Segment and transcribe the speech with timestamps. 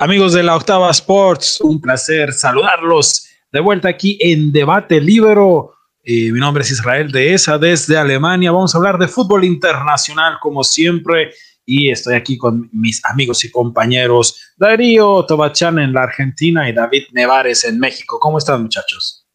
[0.00, 5.74] Amigos de la Octava Sports, un placer saludarlos de vuelta aquí en Debate Libero.
[6.04, 8.52] Eh, mi nombre es Israel Dehesa desde Alemania.
[8.52, 11.32] Vamos a hablar de fútbol internacional como siempre
[11.66, 17.06] y estoy aquí con mis amigos y compañeros Darío Tobachán en la Argentina y David
[17.10, 18.20] Nevares en México.
[18.20, 19.26] ¿Cómo están muchachos?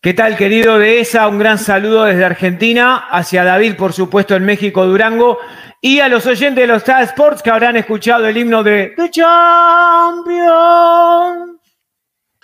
[0.00, 1.26] ¿Qué tal querido Dehesa?
[1.26, 5.38] Un gran saludo desde Argentina hacia David, por supuesto, en México, Durango
[5.86, 9.10] y a los oyentes de los Star Sports que habrán escuchado el himno de The
[9.10, 10.40] Champions.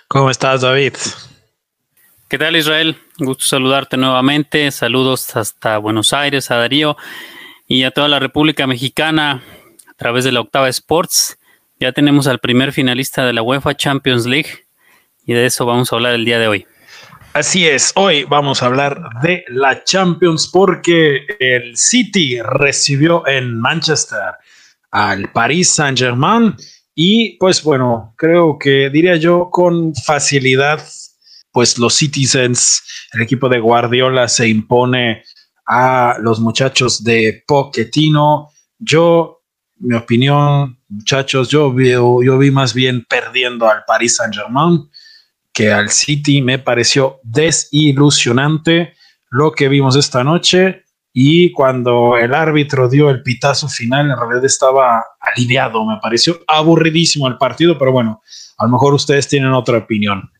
[0.07, 0.93] ¿Cómo estás, David?
[2.29, 2.97] ¿Qué tal, Israel?
[3.17, 4.69] Gusto saludarte nuevamente.
[4.69, 6.97] Saludos hasta Buenos Aires, a Darío
[7.67, 9.41] y a toda la República Mexicana
[9.89, 11.39] a través de la Octava Sports.
[11.79, 14.67] Ya tenemos al primer finalista de la UEFA Champions League
[15.25, 16.67] y de eso vamos a hablar el día de hoy.
[17.33, 24.33] Así es, hoy vamos a hablar de la Champions porque el City recibió en Manchester
[24.91, 26.53] al Paris Saint-Germain
[26.93, 30.85] y pues bueno, creo que diría yo con facilidad,
[31.53, 32.83] pues los Citizens,
[33.13, 35.23] el equipo de Guardiola se impone
[35.65, 38.49] a los muchachos de Pochettino.
[38.77, 39.41] Yo,
[39.77, 44.89] mi opinión, muchachos, yo yo vi más bien perdiendo al Paris Saint-Germain
[45.53, 48.93] que al City me pareció desilusionante
[49.29, 54.45] lo que vimos esta noche y cuando el árbitro dio el pitazo final en realidad
[54.45, 58.21] estaba aliviado, me pareció aburridísimo el partido, pero bueno,
[58.57, 60.31] a lo mejor ustedes tienen otra opinión.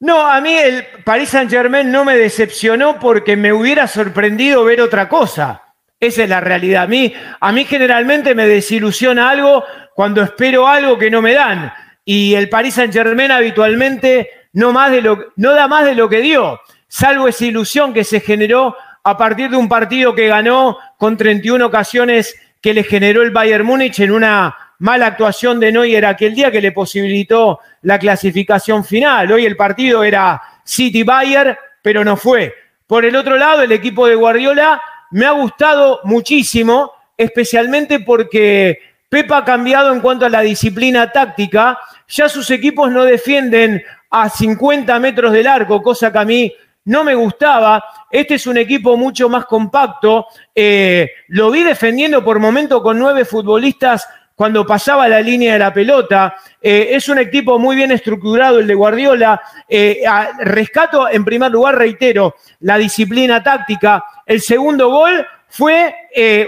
[0.00, 4.80] No, a mí el Paris Saint Germain no me decepcionó porque me hubiera sorprendido ver
[4.80, 5.62] otra cosa.
[5.98, 6.82] Esa es la realidad.
[6.82, 11.72] A mí, a mí generalmente me desilusiona algo cuando espero algo que no me dan
[12.08, 17.44] y el Paris Saint Germain habitualmente no, da más de lo que dio, salvo esa
[17.44, 22.72] ilusión que se generó a partir de un partido que ganó con 31 ocasiones que
[22.72, 26.70] le generó el Bayern Múnich en una mala actuación de Neuer aquel día que le
[26.70, 29.32] posibilitó la clasificación final.
[29.32, 32.54] Hoy el partido era City-Bayern, pero no fue.
[32.86, 34.80] Por el otro lado, el equipo de Guardiola
[35.10, 38.78] me ha gustado muchísimo, especialmente porque
[39.08, 41.78] Pepa ha cambiado en cuanto a la disciplina táctica
[42.08, 46.52] ya sus equipos no defienden a 50 metros del arco, cosa que a mí
[46.86, 47.84] no me gustaba.
[48.10, 50.26] Este es un equipo mucho más compacto.
[50.54, 55.72] Eh, lo vi defendiendo por momento con nueve futbolistas cuando pasaba la línea de la
[55.72, 56.36] pelota.
[56.60, 59.40] Eh, es un equipo muy bien estructurado el de Guardiola.
[59.68, 60.02] Eh,
[60.38, 64.04] rescato, en primer lugar, reitero, la disciplina táctica.
[64.24, 65.94] El segundo gol fue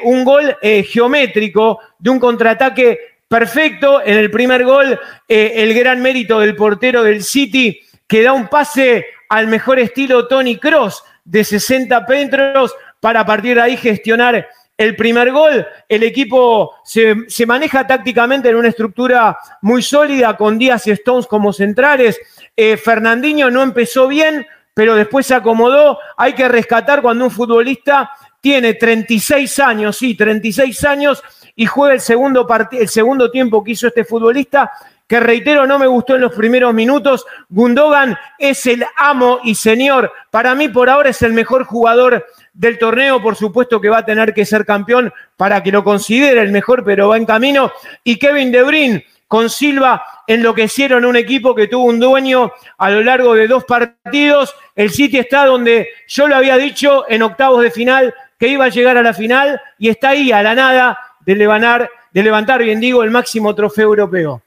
[0.04, 2.98] un gol geométrico de un contraataque
[3.28, 4.02] perfecto.
[4.02, 8.48] En el primer gol, eh, el gran mérito del portero del City, que da un
[8.48, 14.48] pase al mejor estilo Tony Cross de 60 metros para a partir de ahí gestionar
[14.78, 15.66] el primer gol.
[15.88, 21.52] El equipo se, maneja tácticamente en una estructura muy sólida con Díaz y Stones como
[21.52, 22.18] centrales.
[22.56, 25.98] Eh, Fernandinho no empezó bien, pero después se acomodó.
[26.16, 28.10] Hay que rescatar cuando un futbolista
[28.40, 31.22] tiene 36 años, sí, 36 años
[31.58, 34.70] y juega el segundo, el segundo tiempo que hizo este futbolista,
[35.08, 37.26] que reitero, no me gustó en los primeros minutos.
[37.48, 40.12] Gundogan es el amo y señor.
[40.30, 43.20] Para mí, por ahora, es el mejor jugador del torneo.
[43.20, 46.84] Por supuesto que va a tener que ser campeón para que lo considere el mejor,
[46.84, 47.72] pero va en camino.
[48.04, 53.02] Y Kevin De Bruyne con Silva enloquecieron un equipo que tuvo un dueño a lo
[53.02, 54.54] largo de dos partidos.
[54.76, 58.68] El City está donde yo lo había dicho en octavos de final que iba a
[58.68, 60.98] llegar a la final y está ahí a la nada
[61.28, 64.42] de levantar, de levantar, bien digo, el máximo trofeo europeo.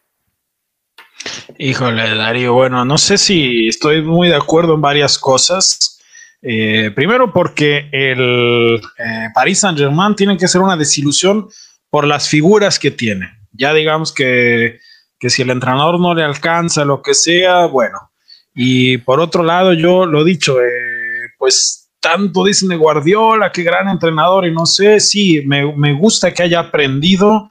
[1.59, 5.99] Híjole, Darío, bueno, no sé si estoy muy de acuerdo en varias cosas.
[6.41, 11.49] Eh, primero porque el eh, Paris Saint Germain tiene que ser una desilusión
[11.91, 13.29] por las figuras que tiene.
[13.51, 14.79] Ya digamos que,
[15.19, 18.09] que si el entrenador no le alcanza, lo que sea, bueno.
[18.55, 23.87] Y por otro lado, yo lo dicho, eh, pues tanto dicen de Guardiola, qué gran
[23.87, 27.47] entrenador, y no sé, sí, me, gusta que haya aprendido.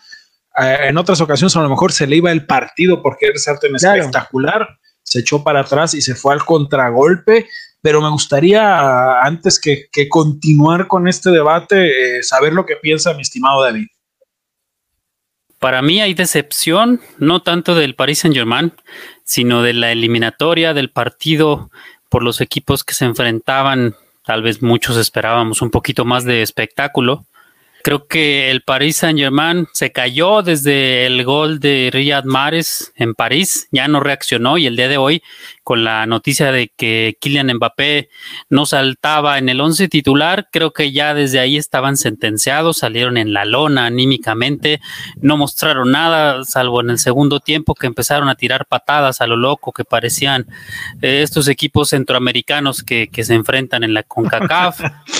[0.61, 3.59] Eh, en otras ocasiones a lo mejor se le iba el partido porque era ser
[3.59, 4.69] tan espectacular,
[5.03, 7.47] se echó para atrás y se fue al contragolpe,
[7.81, 13.23] pero me gustaría, antes que, continuar con este debate, eh, saber lo que piensa mi
[13.23, 13.87] estimado David.
[15.61, 18.73] Para mí hay decepción, no tanto del Paris Saint Germain,
[19.25, 21.71] sino de la eliminatoria del partido
[22.09, 23.95] por los equipos que se enfrentaban
[24.25, 27.27] Tal vez muchos esperábamos un poquito más de espectáculo.
[27.83, 33.69] Creo que el Paris Saint-Germain se cayó desde el gol de Riyad Mahrez en París,
[33.73, 35.23] ya no reaccionó y el día de hoy
[35.63, 38.11] con la noticia de que Kylian Mbappé
[38.49, 43.33] no saltaba en el once titular, creo que ya desde ahí estaban sentenciados, salieron en
[43.33, 44.81] la lona anímicamente,
[45.21, 49.37] no mostraron nada, salvo en el segundo tiempo que empezaron a tirar patadas a lo
[49.37, 50.47] loco que parecían
[51.01, 54.81] eh, estos equipos centroamericanos que, que se enfrentan en la CONCACAF.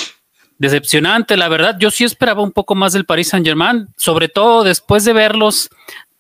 [0.61, 1.77] decepcionante, la verdad.
[1.81, 5.71] Yo sí esperaba un poco más del Paris Saint Germain, sobre todo después de verlos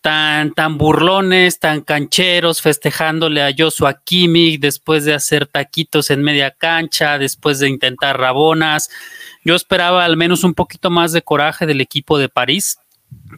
[0.00, 6.50] tan, tan burlones, tan cancheros, festejándole a Joshua Kimmich, después de hacer taquitos en media
[6.50, 8.88] cancha, después de intentar rabonas.
[9.44, 12.78] Yo esperaba al menos un poquito más de coraje del equipo de París.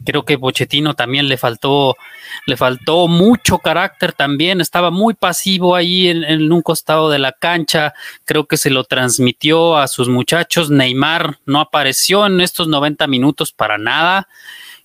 [0.05, 1.95] Creo que Pochettino también le faltó,
[2.45, 7.93] le faltó mucho carácter también, estaba muy pasivo ahí en, un costado de la cancha,
[8.25, 13.51] creo que se lo transmitió a sus muchachos, Neymar no apareció en estos 90 minutos
[13.51, 14.27] para nada,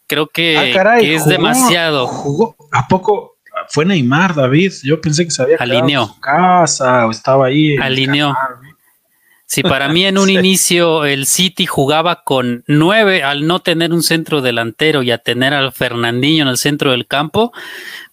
[0.06, 2.06] creo que, ah, es demasiado.
[2.06, 3.38] Jugó, ¿A poco
[3.68, 4.72] fue Neymar, David?
[4.84, 6.02] Yo pensé que se había Alineó.
[6.02, 7.76] en su casa o estaba ahí.
[7.76, 8.34] Alineó.
[9.48, 14.02] Si para mí en un inicio el City jugaba con nueve al no tener un
[14.02, 17.54] centro delantero y a tener al Fernandinho en el centro del campo,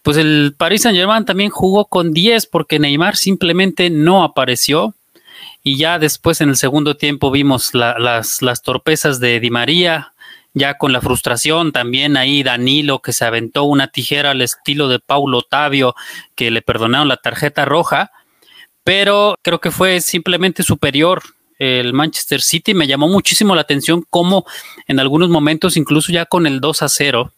[0.02, 4.96] pues el Paris Saint Germain también jugó con diez porque Neymar simplemente no apareció.
[5.62, 10.14] Y ya después en el segundo tiempo vimos las, las torpezas de Di María,
[10.54, 15.00] ya con la frustración también ahí Danilo que se aventó una tijera al estilo de
[15.00, 15.96] Paulo Otavio
[16.34, 18.12] que le perdonaron la tarjeta roja
[18.86, 21.24] pero creo que fue simplemente superior
[21.58, 22.76] el Manchester City.
[22.76, 24.46] Me llamó muchísimo la atención cómo
[24.88, 27.34] en algunos momentos, incluso ya con el 2 a 0,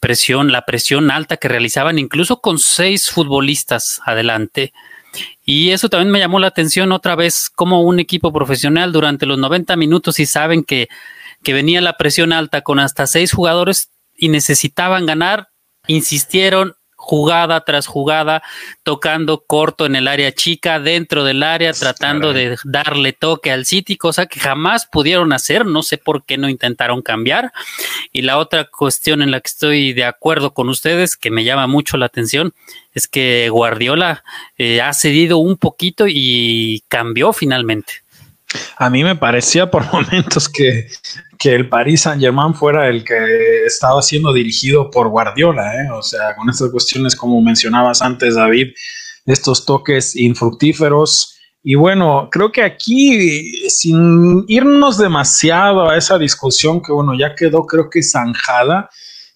[0.00, 4.72] presión, la presión alta que realizaban, incluso con seis futbolistas adelante.
[5.44, 9.36] Y eso también me llamó la atención otra vez, como un equipo profesional durante los
[9.38, 10.88] 90 minutos y saben que,
[11.42, 15.48] que venía la presión alta con hasta seis jugadores y necesitaban ganar,
[15.86, 16.76] insistieron,
[17.08, 18.42] jugada tras jugada,
[18.82, 23.96] tocando corto en el área chica, dentro del área, tratando de darle toque al City,
[23.96, 27.50] cosa que jamás pudieron hacer, no sé por qué no intentaron cambiar.
[28.12, 31.66] Y la otra cuestión en la que estoy de acuerdo con ustedes, que me llama
[31.66, 32.52] mucho la atención,
[32.92, 34.22] es que Guardiola
[34.58, 38.02] eh, ha cedido un poquito y cambió finalmente.
[38.76, 40.88] A mí me parecía por momentos que,
[41.44, 45.90] el Paris Saint Germain fuera el que estaba siendo dirigido por Guardiola, ¿eh?
[45.90, 48.74] o sea, con estas cuestiones como mencionabas antes, David,
[49.24, 51.38] estos toques infructíferos.
[51.62, 57.66] Y bueno, creo que aquí, sin irnos demasiado a esa discusión que bueno, ya quedó
[57.66, 58.90] creo que zanjada,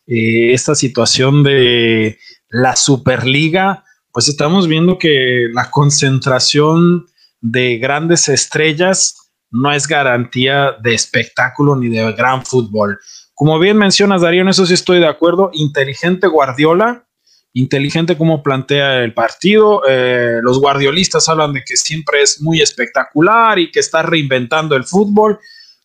[0.07, 2.19] eh, esta situación de
[2.49, 7.07] la Superliga, pues estamos viendo que la concentración
[7.43, 9.17] de grandes estrellas
[9.51, 12.99] no es garantía de espectáculo ni de gran fútbol.
[13.35, 15.51] Como bien mencionas, Darío, en eso sí estoy de acuerdo.
[15.53, 17.05] Inteligente Guardiola,
[17.53, 19.83] inteligente como plantea el partido.
[19.87, 24.85] Eh, los guardiolistas hablan de que siempre es muy espectacular y que está reinventando el
[24.85, 25.39] fútbol.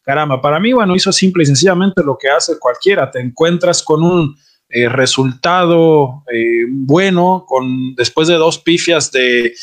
[0.04, 3.12] Caramba, para mí, bueno, hizo simple y sencillamente lo que hace cualquiera.
[3.12, 4.38] Te encuentras con un
[4.69, 9.54] eh, resultado eh, bueno, con después de dos pifias de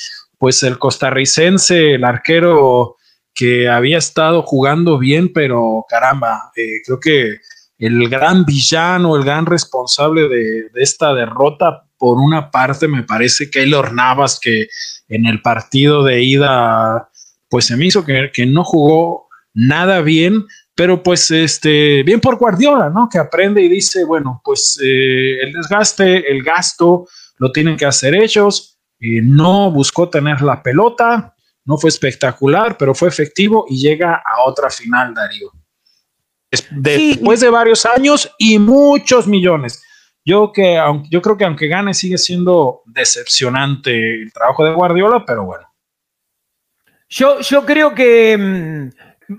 [0.44, 2.96] pues el costarricense, el arquero
[3.32, 7.38] que había estado jugando bien, pero caramba, eh, creo que
[7.78, 13.60] el gran villano, el gran responsable de, esta derrota, por una parte, me parece que
[13.60, 14.68] Keylor Navas, que
[15.08, 17.08] en el partido de ida,
[17.48, 20.44] pues se me hizo que, no jugó nada bien,
[20.74, 23.08] pero pues este, bien por Guardiola, ¿no?
[23.10, 27.06] Que aprende y dice, bueno, pues eh, el desgaste, el gasto,
[27.38, 28.73] lo tienen que hacer ellos,
[29.22, 31.34] no buscó tener la pelota,
[31.64, 35.50] no fue espectacular, pero fue efectivo y llega a otra final, Darío.
[36.70, 39.82] Después de varios años y muchos millones.
[40.24, 40.80] Yo, que,
[41.10, 45.66] yo creo que aunque gane sigue siendo decepcionante el trabajo de Guardiola, pero bueno.
[47.08, 48.88] Yo, yo creo que mm,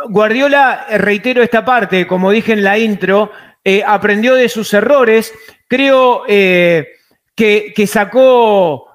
[0.10, 3.32] Guardiola, eh, reitero esta parte, como dije en la intro,
[3.64, 5.34] eh, aprendió de sus errores.
[5.68, 6.88] Creo eh,
[7.36, 8.88] que, que, sacó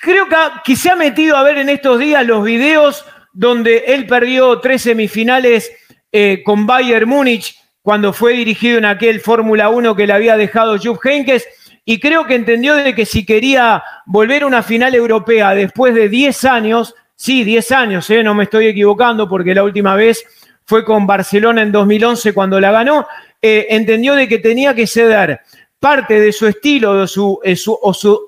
[0.00, 0.26] creo
[0.64, 4.82] que, se ha metido a ver en estos días los videos donde él perdió tres
[4.82, 5.70] semifinales
[6.12, 10.78] eh, con Bayern Múnich cuando fue dirigido en aquel Fórmula 1 que le había dejado
[10.78, 11.46] Jupp Heynckes
[11.84, 16.08] y creo que entendió de que si quería volver a una final europea después de
[16.08, 20.22] 10 años, sí, 10 años, eh, no me estoy equivocando porque la última vez
[20.64, 23.06] fue con Barcelona en 2011 cuando la ganó,
[23.40, 25.40] eh, entendió de que tenía que ceder
[25.80, 27.40] parte de su estilo de su,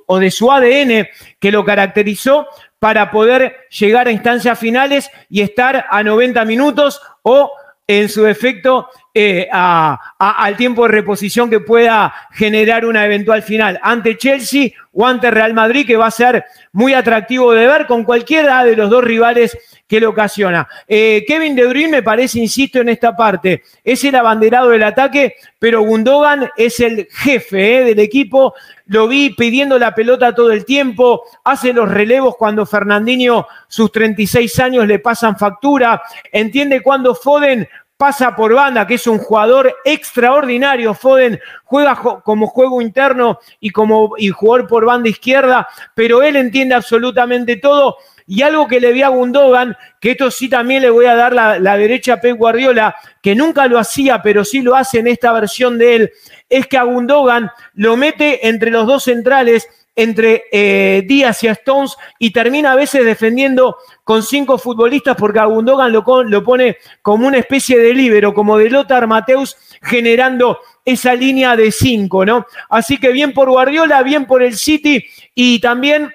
[0.06, 2.46] o, de su ADN que lo caracterizó
[2.78, 7.50] para poder llegar a instancias finales y estar a 90 minutos o
[7.86, 14.16] en su defecto eh, al tiempo de reposición que pueda generar una eventual final ante
[14.16, 18.64] Chelsea o ante Real Madrid, que va a ser muy atractivo de ver con cualquiera
[18.64, 20.68] de los dos rivales que lo ocasiona.
[20.86, 25.34] Eh, Kevin De Bruyne me parece, insisto en esta parte, es el abanderado del ataque,
[25.58, 28.54] pero Gundogan es el jefe eh, del equipo.
[28.86, 34.60] Lo vi pidiendo la pelota todo el tiempo, hace los relevos cuando Fernandinho, sus 36
[34.60, 36.00] años, le pasan factura,
[36.30, 37.68] entiende cuando Foden
[38.00, 40.94] pasa por banda, que es un jugador extraordinario.
[40.94, 46.74] Foden juega como juego interno y como y jugador por banda izquierda, pero él entiende
[46.74, 47.98] absolutamente todo.
[48.26, 51.34] Y algo que le vi a Gundogan, que esto sí también le voy a dar
[51.34, 55.32] la, derecha a Pep Guardiola, que nunca lo hacía, pero sí lo hace en esta
[55.32, 56.12] versión de él,
[56.48, 59.68] es que a Gundogan lo mete entre los dos centrales
[60.02, 65.44] entre eh, Díaz y Stones y termina a veces defendiendo con cinco futbolistas porque a
[65.44, 66.02] Gundogan lo,
[66.42, 72.24] pone como una especie de líbero, como de Lothar Mateus, generando esa línea de cinco,
[72.24, 72.46] ¿no?
[72.70, 75.04] Así que bien por Guardiola, bien por el City
[75.34, 76.10] y también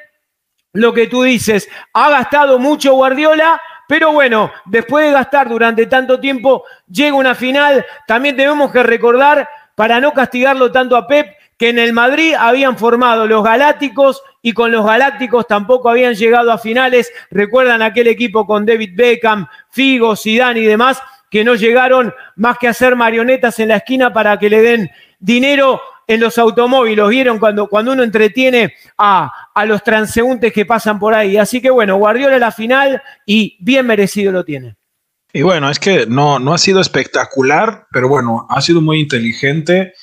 [0.73, 6.19] lo que tú dices, ha gastado mucho Guardiola, pero bueno, después de gastar durante tanto
[6.19, 7.85] tiempo, llega una final.
[8.07, 11.27] También tenemos que recordar, para no castigarlo tanto a Pep,
[11.57, 16.51] que en el Madrid habían formado los Galácticos y con los Galácticos tampoco habían llegado
[16.51, 17.11] a finales.
[17.31, 22.67] Recuerdan aquel equipo con David Beckham, Figo, Zidane y demás, que no llegaron más que
[22.67, 27.07] a hacer marionetas en la esquina para que le den dinero en los automóviles.
[27.07, 31.37] ¿Vieron cuando, cuando uno entretiene a, a los transeúntes que pasan por ahí?
[31.37, 34.75] Así que bueno, Guardiola la final y bien merecido lo tiene.
[35.33, 39.93] Y bueno, es que no, no ha sido espectacular, pero bueno, ha sido muy inteligente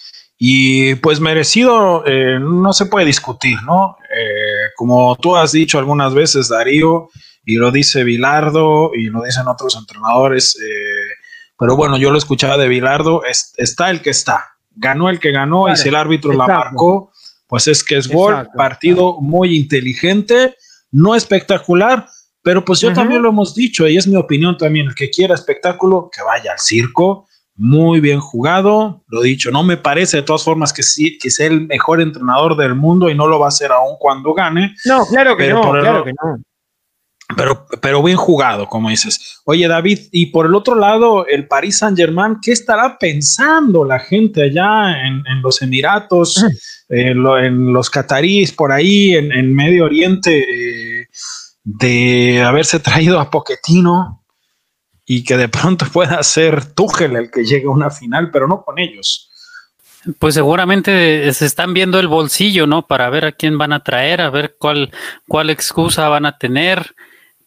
[0.45, 3.97] y pues merecido, eh, no se puede discutir, ¿no?
[4.13, 7.11] Eh, como tú has dicho algunas veces, Darío,
[7.45, 11.13] y lo dice Vilardo, y lo dicen otros entrenadores, eh,
[11.57, 13.23] pero bueno, yo lo escuchaba de Vilardo,
[13.57, 17.13] está el que está, ganó el que ganó, y si el árbitro la marcó,
[17.47, 20.57] pues es que es gol, partido muy inteligente,
[20.91, 22.09] no espectacular,
[22.43, 25.37] pero pues yo también lo hemos dicho, y es mi opinión también, el que quiera
[25.37, 30.43] espectáculo, que vaya al circo, muy bien jugado, lo dicho, no me parece de todas
[30.43, 33.49] formas que sí, que sea el mejor entrenador del mundo y no lo va a
[33.49, 34.75] hacer aún cuando gane.
[34.85, 36.39] No, claro que no, claro que no.
[37.37, 39.41] Pero, pero bien jugado, como dices.
[39.45, 43.99] Oye, David, y por el otro lado, el Paris Saint Germain, ¿qué estará pensando la
[43.99, 46.45] gente allá en, los Emiratos,
[46.89, 51.07] en, los cataríes, por ahí, en, Medio Oriente, eh,
[51.65, 54.22] de haberse traído a Poquetino?
[55.15, 58.63] Y que de pronto pueda ser Tuchel el que llegue a una final, pero no
[58.63, 59.29] con ellos.
[60.19, 62.87] Pues seguramente se están viendo el bolsillo, ¿no?
[62.87, 64.91] Para ver a quién van a traer, a ver cuál,
[65.29, 66.95] cuál excusa van a tener,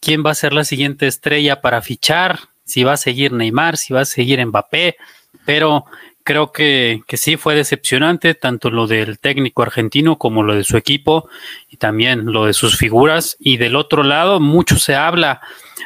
[0.00, 3.92] quién va a ser la siguiente estrella para fichar, si va a seguir Neymar, si
[3.92, 4.96] va a seguir Mbappé,
[5.44, 5.84] pero
[6.26, 10.76] creo que, que sí fue decepcionante, tanto lo del técnico argentino como lo de su
[10.76, 11.28] equipo
[11.70, 13.36] y también lo de sus figuras.
[13.38, 15.40] Y del otro lado, mucho se habla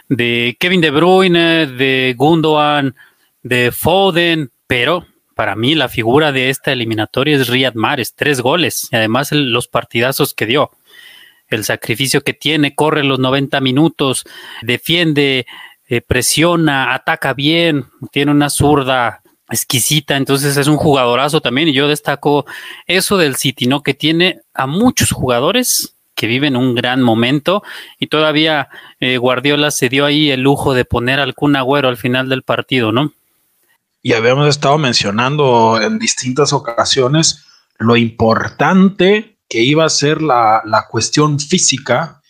[0.09, 2.97] de Kevin De Bruyne, de Gundogan,
[3.43, 8.89] de Foden, pero para mí la figura de esta eliminatoria es Riyad Mahrez, tres goles
[8.91, 10.71] y además los partidazos que dio.
[11.49, 14.25] El sacrificio que tiene, corre los 90 minutos,
[14.63, 15.47] defiende,
[15.87, 19.20] eh, presiona, ataca bien, tiene una zurda
[19.51, 22.47] exquisita, entonces es un jugadorazo también y yo destaco
[22.87, 23.83] eso del City, ¿no?
[23.83, 27.63] Que tiene a muchos jugadores que viven un gran momento
[27.99, 28.69] y todavía
[29.01, 32.93] eh, Guardiola se dio ahí el lujo de poner algún agüero al final del partido,
[32.93, 33.13] ¿no?
[34.03, 37.45] Y habíamos estado mencionando en distintas ocasiones
[37.79, 42.21] lo importante que iba a ser la, la cuestión física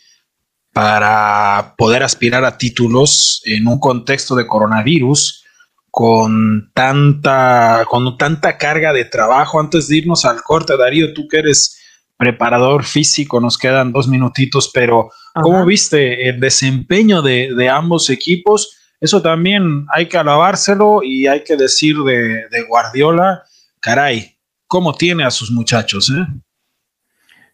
[0.73, 5.45] para poder aspirar a títulos en un contexto de coronavirus
[5.91, 9.61] con tanta, con tanta carga de trabajo.
[9.61, 11.79] Antes de irnos al corte, Darío, tú que eres
[12.17, 18.77] preparador físico, nos quedan dos minutitos, pero ¿cómo viste el desempeño de, ambos equipos?
[19.01, 23.45] Eso también hay que alabárselo y hay que decir de, de Guardiola,
[23.81, 26.11] caray, ¿cómo tiene a sus muchachos?
[26.11, 26.27] Eh?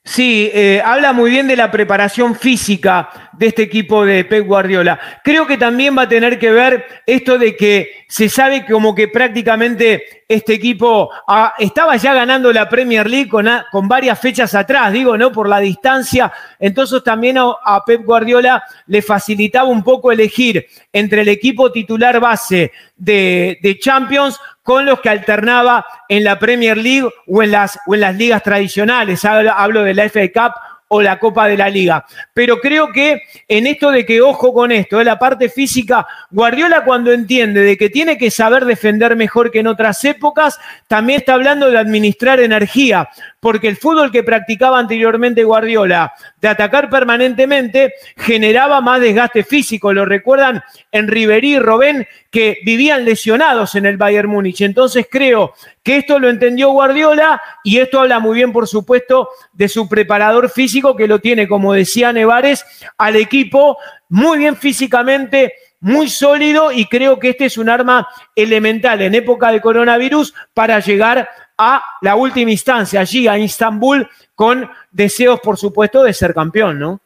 [0.07, 4.99] Sí, eh, habla muy bien de la preparación física de este equipo de Pep Guardiola.
[5.23, 9.09] Creo que también va a tener que ver esto de que se sabe como que
[9.09, 15.16] prácticamente este equipo ah, estaba ya ganando la Premier League con, varias fechas atrás, digo,
[15.16, 15.31] ¿no?
[15.31, 16.33] Por la distancia.
[16.59, 22.73] Entonces también a, Pep Guardiola le facilitaba un poco elegir entre el equipo titular base
[22.97, 27.95] de, de Champions con los que alternaba en la Premier League o en las, o
[27.95, 29.25] en las ligas tradicionales.
[29.25, 30.55] Hablo, de la FA Cup
[30.88, 32.05] o la Copa de la Liga.
[32.33, 36.85] Pero creo que en esto de que ojo con esto, de la parte física, Guardiola
[36.85, 41.35] cuando entiende de que tiene que saber defender mejor que en otras épocas, también está
[41.35, 43.09] hablando de administrar energía,
[43.46, 49.92] porque el fútbol que practicaba anteriormente Guardiola, de atacar permanentemente, generaba más desgaste físico.
[49.92, 54.62] Lo recuerdan en Riverí y Robén, que vivían lesionados en el Bayern Múnich.
[54.62, 59.68] Entonces creo que esto lo entendió Guardiola y esto habla muy bien, por supuesto, de
[59.68, 62.66] su preparador físico que lo tiene, como decía Nevares,
[62.98, 69.02] al equipo muy bien físicamente, muy sólido y creo que este es un arma elemental
[69.02, 75.40] en época de coronavirus para llegar a la última instancia, allí a Istambul, con deseos,
[75.40, 77.00] por supuesto, de ser campeón, ¿no?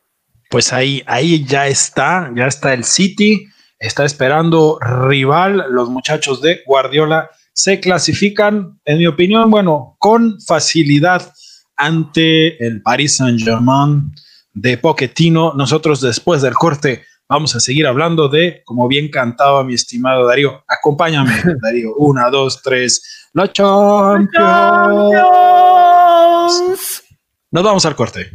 [0.48, 3.46] Pues ahí, ahí ya está, ya está el City,
[3.78, 11.32] está esperando rival, los muchachos de Guardiola se clasifican, en mi opinión, bueno, con facilidad
[11.76, 14.12] ante el Paris Saint-Germain
[14.52, 15.54] de Pochettino.
[15.54, 20.64] Nosotros después del corte vamos a seguir hablando de, como bien cantaba mi estimado Darío,
[20.66, 21.32] acompáñame,
[21.62, 24.34] Darío, una, dos, tres, la Champions.
[27.52, 28.30] Nos vamos al corte.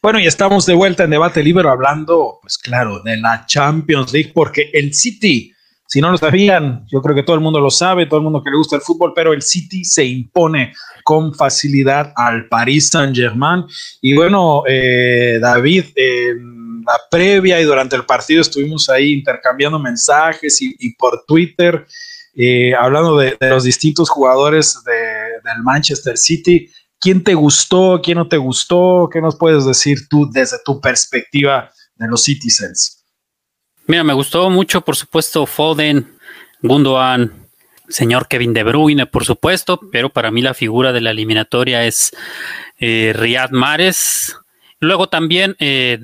[0.00, 4.30] Bueno, y estamos de vuelta en debate libre hablando, pues claro, de la Champions League,
[4.32, 5.52] porque el City,
[5.88, 8.42] si no lo sabían, yo creo que todo el mundo lo sabe, todo el mundo
[8.42, 13.16] que le gusta el fútbol, pero el City se impone con facilidad al Paris Saint
[13.16, 13.64] Germain.
[14.00, 16.53] Y bueno, eh, David, en
[16.86, 21.86] la previa y durante el partido estuvimos ahí intercambiando mensajes y, por Twitter,
[22.34, 26.70] eh, hablando de, los distintos jugadores del Manchester City.
[27.00, 28.00] ¿Quién te gustó?
[28.02, 29.08] ¿Quién no te gustó?
[29.12, 33.04] ¿Qué nos puedes decir tú desde tu perspectiva de los Citizens?
[33.86, 36.16] Mira, me gustó mucho, por supuesto, Foden,
[36.62, 37.44] Gundogan,
[37.88, 42.16] señor Kevin De Bruyne, por supuesto, pero para mí la figura de la eliminatoria es
[42.78, 44.36] eh, Riyad Mahrez.
[44.80, 46.00] Luego también eh,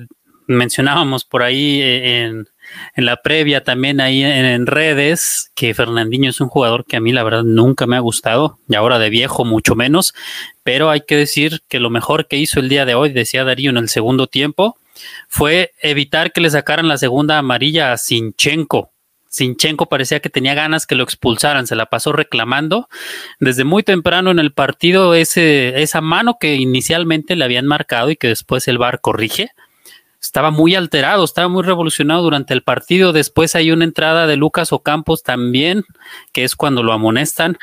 [0.55, 2.47] mencionábamos por ahí eh, en,
[2.95, 7.11] en la previa también ahí en, redes que Fernandinho es un jugador que a mí
[7.11, 10.13] la verdad nunca me ha gustado y ahora de viejo mucho menos,
[10.63, 13.69] pero hay que decir que lo mejor que hizo el día de hoy, decía Darío
[13.69, 14.77] en el segundo tiempo,
[15.27, 18.91] fue evitar que le sacaran la segunda amarilla a Sinchenko.
[19.29, 22.89] Sinchenko parecía que tenía ganas que lo expulsaran, se la pasó reclamando
[23.39, 28.17] desde muy temprano en el partido ese, esa mano que inicialmente le habían marcado y
[28.17, 29.51] que después el VAR corrige
[30.21, 33.11] estaba muy alterado, estaba muy revolucionado durante el partido.
[33.11, 35.83] Después hay una entrada de Lucas Ocampos también,
[36.31, 37.57] que es cuando lo amonestan.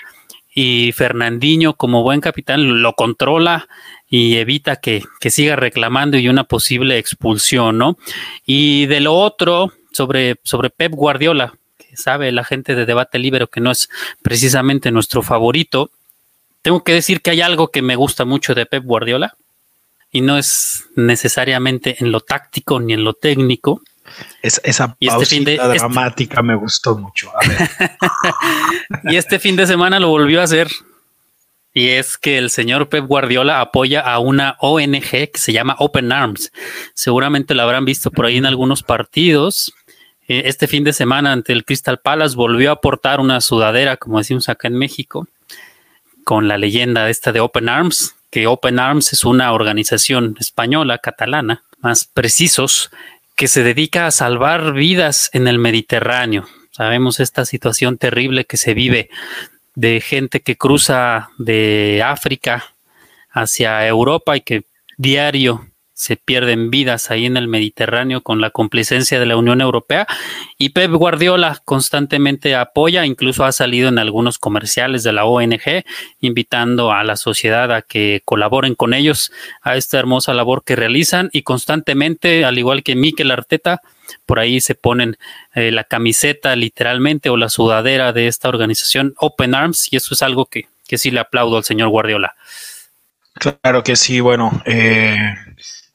[0.53, 3.69] Y Fernandinho, como buen capitán, lo controla
[4.09, 7.97] y evita que, que siga reclamando y una posible expulsión, ¿no?
[8.45, 13.47] Y de lo otro, sobre, sobre Pep Guardiola, que sabe la gente de debate libre
[13.53, 13.89] que no es
[14.23, 15.91] precisamente nuestro favorito,
[16.63, 19.37] tengo que decir que hay algo que me gusta mucho de Pep Guardiola
[20.11, 23.83] y no es necesariamente en lo táctico ni en lo técnico.
[24.43, 27.31] Es, esa este dramática me gustó mucho.
[29.05, 30.69] y este fin de semana lo volvió a hacer.
[31.75, 36.11] Y es que el señor Pep Guardiola apoya a una ONG que se llama Open
[36.11, 36.51] Arms.
[36.95, 39.75] Seguramente lo habrán visto por ahí en algunos partidos.
[40.27, 44.19] Eh, este fin de semana ante el Crystal Palace volvió a aportar una sudadera, como
[44.19, 45.29] decimos acá en México,
[46.25, 51.65] con la leyenda esta de Open Arms, que Open Arms es una organización española, catalana,
[51.81, 52.91] más precisos,
[53.37, 56.47] que se dedica a salvar vidas en el Mediterráneo.
[56.71, 59.11] Sabemos esta situación terrible que se vive
[59.75, 62.75] de gente que cruza de África
[63.31, 64.65] hacia Europa y que
[64.97, 70.07] diario se pierden vidas ahí en el Mediterráneo con la complicencia de la Unión Europea
[70.57, 75.85] y Pep Guardiola constantemente apoya, incluso ha salido en algunos comerciales de la ONG
[76.21, 81.31] invitando a la sociedad a que colaboren con ellos a esta hermosa labor que realizan
[81.33, 83.81] y constantemente, al igual que Mikel Arteta,
[84.25, 85.17] por ahí se ponen
[85.57, 90.23] eh, la camiseta literalmente o la sudadera de esta organización Open Arms y eso es
[90.23, 92.37] algo que, que sí le aplaudo al señor Guardiola.
[93.35, 95.35] Claro que sí, bueno, eh,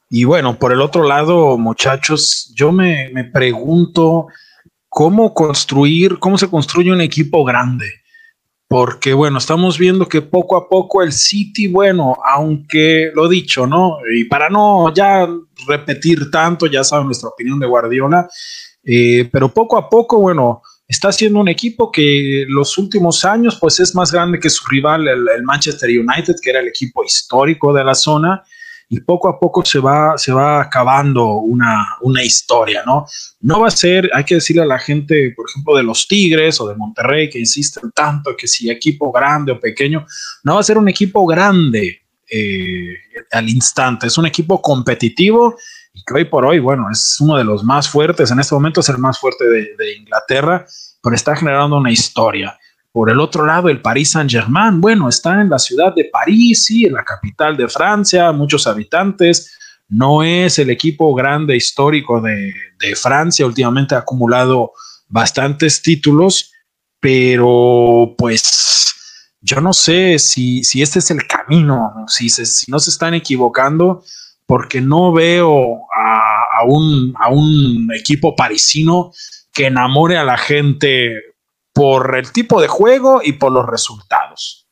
[0.08, 4.26] y bueno, por el otro lado, muchachos, yo me, pregunto
[4.88, 7.86] cómo construir, cómo se construye un equipo grande.
[8.66, 13.98] Porque bueno, estamos viendo que poco a poco el City, bueno, aunque lo dicho, ¿no?
[14.12, 15.28] Y para no ya
[15.66, 18.28] repetir tanto, ya saben nuestra opinión de Guardiola,
[18.82, 23.80] eh, pero poco a poco, bueno, está siendo un equipo que los últimos años pues
[23.80, 27.84] es más grande que su rival, el, Manchester United, que era el equipo histórico de
[27.84, 28.42] la zona,
[28.88, 33.06] y poco a poco se va, se va acabando una, una historia, ¿no?
[33.40, 36.60] No va a ser, hay que decirle a la gente, por ejemplo, de los Tigres
[36.60, 40.06] o de Monterrey, que insisten tanto que si equipo grande o pequeño,
[40.42, 42.00] no va a ser un equipo grande.
[42.30, 42.94] eh,
[43.30, 44.06] al instante.
[44.06, 45.56] Es un equipo competitivo
[45.92, 48.30] y que hoy por hoy, bueno, es uno de los más fuertes.
[48.30, 50.66] En este momento es el más fuerte de, Inglaterra,
[51.02, 52.58] pero está generando una historia.
[52.94, 56.84] Por el otro lado, el Paris Saint-Germain, bueno, está en la ciudad de París, sí,
[56.84, 59.58] en la capital de Francia, muchos habitantes.
[59.88, 64.74] No es el equipo grande histórico de, de Francia, últimamente ha acumulado
[65.08, 66.52] bastantes títulos,
[67.00, 68.94] pero pues
[69.40, 74.04] yo no sé si, si este es el camino, si, si no se están equivocando,
[74.46, 79.10] porque no veo a, un, a un equipo parisino
[79.52, 81.33] que enamore a la gente
[81.74, 84.68] por el tipo de juego y por los resultados.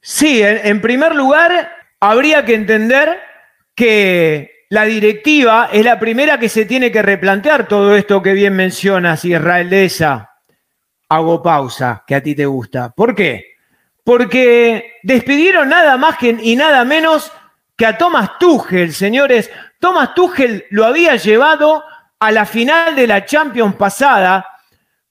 [0.00, 3.20] Sí, en, primer lugar, habría que entender
[3.74, 8.56] que la directiva es la primera que se tiene que replantear todo esto que bien
[8.56, 10.30] mencionas, Israel de esa.
[11.10, 12.90] Hago pausa, que a ti te gusta.
[12.90, 13.56] ¿Por qué?
[14.02, 17.30] Porque despidieron nada más y nada menos
[17.76, 19.50] que a Thomas Tuchel, señores.
[19.78, 21.84] Thomas Tuchel lo había llevado
[22.18, 24.46] a la final de la Champions pasada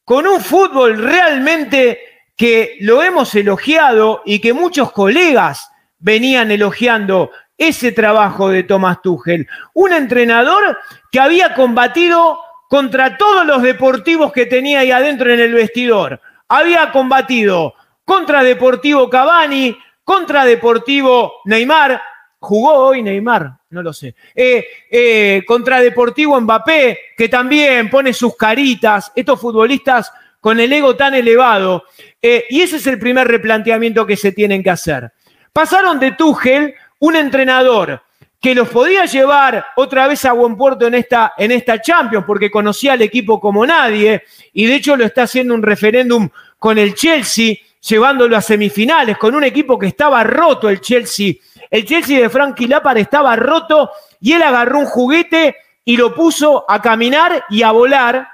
[0.08, 2.00] con un fútbol realmente
[2.38, 9.46] que lo hemos elogiado y que muchos colegas venían elogiando ese trabajo de Thomas Tuchel.
[9.74, 10.78] Un entrenador
[11.12, 12.40] que había combatido
[12.70, 16.22] contra todos los deportivos que tenía ahí adentro en el vestidor.
[16.48, 17.74] Había combatido
[18.06, 22.02] contra Deportivo Cavani, contra Deportivo Neymar,
[22.40, 24.16] Jugó hoy Neymar, no lo sé.
[24.34, 30.96] Eh, eh, contra Deportivo Mbappé, que también pone sus caritas, estos futbolistas con el ego
[30.96, 31.86] tan elevado.
[32.22, 35.12] Eh, y ese es el primer replanteamiento que se tienen que hacer.
[35.52, 38.02] Pasaron de Tuchel, un entrenador
[38.40, 42.52] que los podía llevar otra vez a buen puerto en esta, en esta Champions, porque
[42.52, 46.94] conocía al equipo como nadie, y de hecho lo está haciendo un referéndum con el
[46.94, 51.34] Chelsea, llevándolo a semifinales, con un equipo que estaba roto el Chelsea
[51.70, 56.66] el Chelsea de Frankie Lampard estaba roto y él agarró un juguete y lo puso
[56.68, 58.28] a caminar y a volar.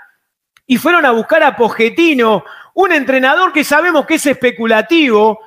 [0.65, 2.43] Y fueron a buscar a Pochettino,
[2.73, 5.39] un entrenador que sabemos que es especulativo,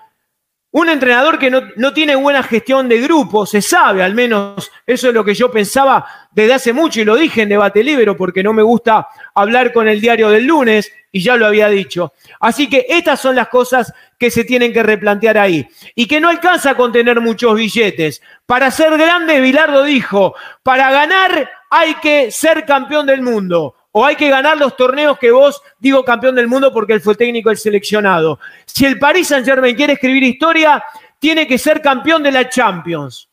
[0.73, 5.15] un entrenador que no, tiene buena gestión de grupo, se sabe, al menos eso es
[5.15, 8.53] lo que yo pensaba desde hace mucho y lo dije en debate libre porque no
[8.53, 12.13] me gusta hablar con el diario del lunes y ya lo había dicho.
[12.41, 15.67] Así que estas son las cosas que se tienen que replantear ahí.
[15.95, 18.21] Y que no alcanza con tener muchos billetes.
[18.45, 23.76] Para ser grande, Bilardo dijo, para ganar hay que ser campeón del mundo.
[23.99, 27.15] O hay que ganar los torneos que vos digo campeón del mundo porque él fue
[27.15, 28.39] técnico del seleccionado.
[28.67, 30.85] Si el Paris Saint Germain quiere escribir historia,
[31.19, 33.31] tiene que ser campeón de la Champions.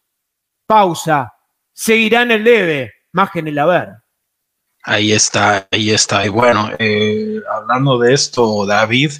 [0.65, 1.33] Pausa.
[1.73, 3.89] Seguirá en el debe, más que en el haber.
[4.83, 6.25] Ahí está, ahí está.
[6.25, 9.11] Y bueno, eh, hablando de esto, David,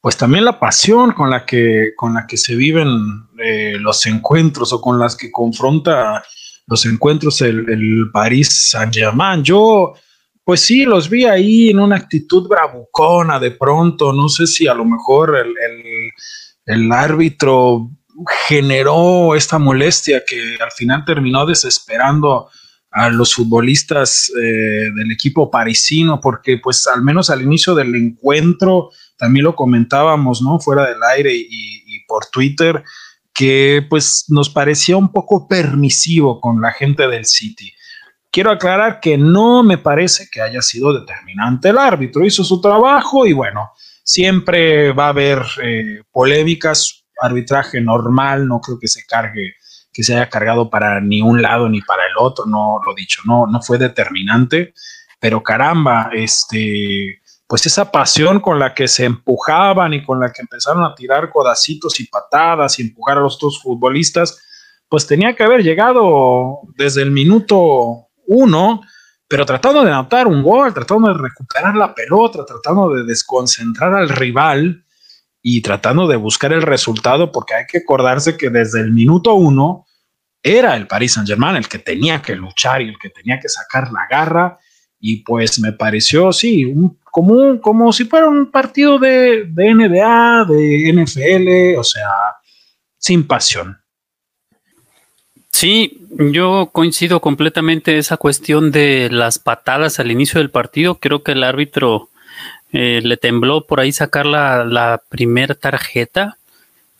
[0.00, 2.88] pues también la pasión con la que, con la que se viven
[3.38, 6.24] eh, los encuentros o con las que confronta
[6.66, 9.44] los encuentros el, el París Saint-Germain.
[9.44, 9.94] Yo,
[10.48, 14.14] pues sí, los vi ahí en una actitud bravucona de pronto.
[14.14, 15.52] No sé si a lo mejor el,
[16.64, 17.90] el árbitro
[18.46, 22.48] generó esta molestia que al final terminó desesperando
[22.90, 28.88] a los futbolistas eh, del equipo parisino, porque pues al menos al inicio del encuentro,
[29.18, 30.58] también lo comentábamos, ¿no?
[30.60, 32.82] Fuera del aire y, por Twitter,
[33.34, 37.70] que pues nos parecía un poco permisivo con la gente del City.
[38.38, 43.26] Quiero aclarar que no me parece que haya sido determinante el árbitro, hizo su trabajo
[43.26, 43.72] y bueno,
[44.04, 49.54] siempre va a haber eh, polémicas, arbitraje normal, no creo que se cargue
[49.92, 53.22] que se haya cargado para ni un lado ni para el otro, no lo dicho,
[53.24, 54.72] no, no fue determinante,
[55.18, 60.42] pero caramba, este, pues esa pasión con la que se empujaban y con la que
[60.42, 64.40] empezaron a tirar codacitos y patadas y empujar a los dos futbolistas,
[64.88, 68.82] pues tenía que haber llegado desde el minuto uno,
[69.26, 74.08] pero tratando de anotar un gol, tratando de recuperar la pelota, tratando de desconcentrar al
[74.08, 74.84] rival
[75.42, 79.86] y tratando de buscar el resultado, porque hay que acordarse que desde el minuto uno
[80.42, 83.48] era el Paris Saint Germain el que tenía que luchar y el que tenía que
[83.48, 84.58] sacar la garra.
[85.00, 90.92] Y pues me pareció, sí, como, como si fuera un partido de, de NBA, de
[90.92, 92.10] NFL, o sea,
[92.98, 93.78] sin pasión.
[95.58, 100.96] Sí, yo coincido completamente esa cuestión de las patadas al inicio del partido.
[100.96, 102.10] Creo que el árbitro
[102.72, 106.38] eh, le tembló por ahí sacar la, la primera tarjeta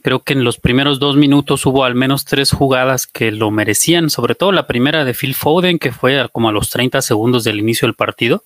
[0.02, 4.10] Creo que en los primeros dos minutos hubo al menos tres jugadas que lo merecían,
[4.10, 7.58] sobre todo la primera de Phil Foden, que fue como a los 30 segundos del
[7.58, 8.44] inicio del partido.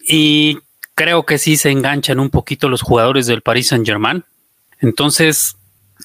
[0.00, 0.58] Y
[0.94, 4.24] creo que sí se enganchan un poquito los jugadores del Paris Saint Germain.
[4.78, 5.56] Entonces,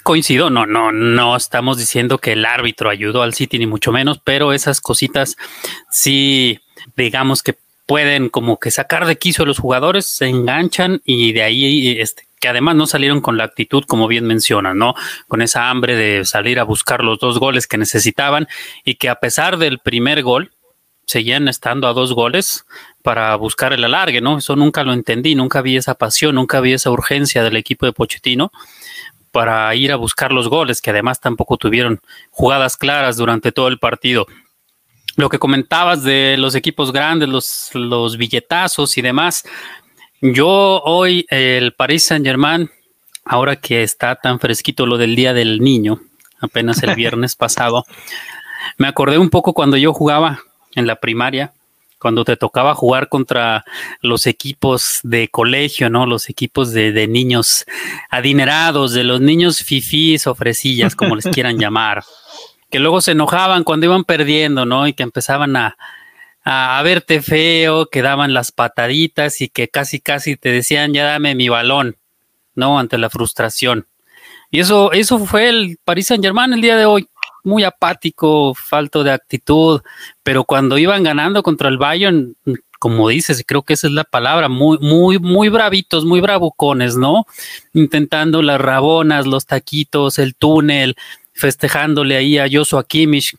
[0.04, 4.20] Coincido, no, no, no estamos diciendo que el árbitro ayudó al City ni mucho menos,
[4.24, 5.38] pero esas cositas
[5.90, 6.60] sí,
[6.96, 7.56] digamos que
[7.86, 12.28] pueden como que sacar de quicio a los jugadores, se enganchan y de ahí este,
[12.40, 14.96] que además no salieron con la actitud, como bien mencionan, ¿no?
[15.28, 18.48] Con esa hambre de salir a buscar los dos goles que necesitaban
[18.84, 20.52] y que a pesar del primer gol,
[21.08, 22.66] seguían estando a dos goles
[23.04, 24.40] para buscar el alargue, ¿no?
[24.40, 27.94] Eso nunca lo entendí, nunca vi esa pasión, nunca vi esa urgencia del equipo de
[27.94, 28.52] Pochettino
[29.36, 32.00] para ir a buscar los goles, que además tampoco tuvieron
[32.32, 34.28] jugadas claras durante todo el partido.
[35.18, 39.44] Lo que comentabas de los equipos grandes, los, los billetazos y demás,
[40.22, 42.72] yo hoy el Paris Saint Germain,
[43.26, 46.00] ahora que está tan fresquito lo del Día del Niño,
[46.40, 47.84] apenas el viernes pasado,
[48.78, 50.40] me acordé un poco cuando yo jugaba
[50.76, 51.52] en la primaria
[52.00, 53.64] cuando te tocaba jugar contra
[54.02, 56.06] los equipos de colegio, ¿no?
[56.06, 57.66] Los equipos de, niños
[58.10, 62.04] adinerados, de los niños fifís o fresillas, como les quieran llamar,
[62.70, 64.88] que luego se enojaban cuando iban perdiendo, ¿no?
[64.88, 65.78] Y que empezaban a,
[66.44, 71.36] a, verte feo, que daban las pataditas y que casi, casi te decían, ya dame
[71.36, 71.98] mi balón,
[72.54, 72.78] ¿no?
[72.80, 73.88] Ante la frustración.
[74.52, 77.08] Y eso, eso fue el Paris Saint Germain el día de hoy
[77.46, 79.82] muy apático, falto de actitud,
[80.24, 82.36] pero cuando iban ganando contra el Bayern,
[82.80, 87.26] como dices, creo que esa es la palabra, muy, muy, muy bravitos, muy bravucones, ¿no?
[87.74, 90.96] Intentando las rabonas, los taquitos, el túnel,
[91.34, 93.36] festejándole ahí a Joshua Kimmich,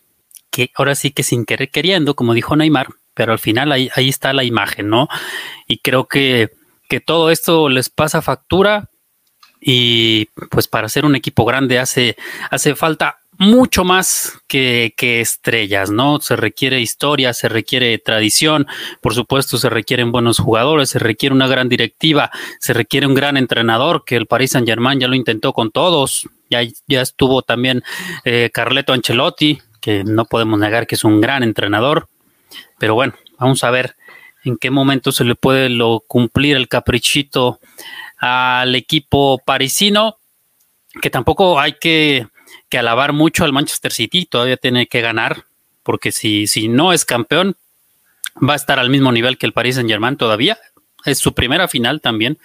[0.49, 4.09] que ahora sí que sin querer queriendo, como dijo Neymar, pero al final ahí, ahí
[4.09, 5.07] está la imagen, ¿no?
[5.67, 6.51] Y creo que,
[6.89, 8.89] que todo esto les pasa factura
[9.59, 12.15] y pues para ser un equipo grande hace,
[12.51, 16.19] hace falta mucho más que, estrellas, ¿no?
[16.19, 18.67] Se requiere historia, se requiere tradición,
[19.01, 23.37] por supuesto se requieren buenos jugadores, se requiere una gran directiva, se requiere un gran
[23.37, 27.83] entrenador, que el Paris Saint Germain ya lo intentó con todos, ya, ya estuvo también
[28.25, 32.07] eh, Carleto Ancelotti, que no podemos negar que es un gran entrenador,
[32.79, 33.95] pero bueno, vamos a ver
[34.43, 37.59] en qué momento se le puede lo, cumplir el caprichito
[38.17, 40.17] al equipo parisino,
[41.01, 42.27] que tampoco hay que
[42.69, 45.45] que alabar mucho al Manchester City, todavía tiene que ganar,
[45.83, 47.55] porque si, si no es campeón,
[48.37, 50.57] va a estar al mismo nivel que el Paris Saint Germain todavía.
[51.05, 52.37] Es su primera final también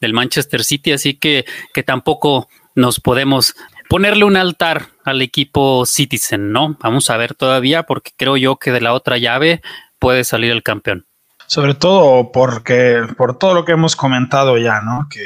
[0.00, 3.54] del Manchester City, así que, que tampoco nos podemos
[3.88, 6.76] ponerle un altar al equipo Citizen, ¿no?
[6.80, 9.62] Vamos a ver todavía, porque creo yo que de la otra llave
[9.98, 11.06] puede salir el campeón.
[11.46, 15.06] Sobre todo porque, por todo lo que hemos comentado ya, ¿no?
[15.10, 15.22] Que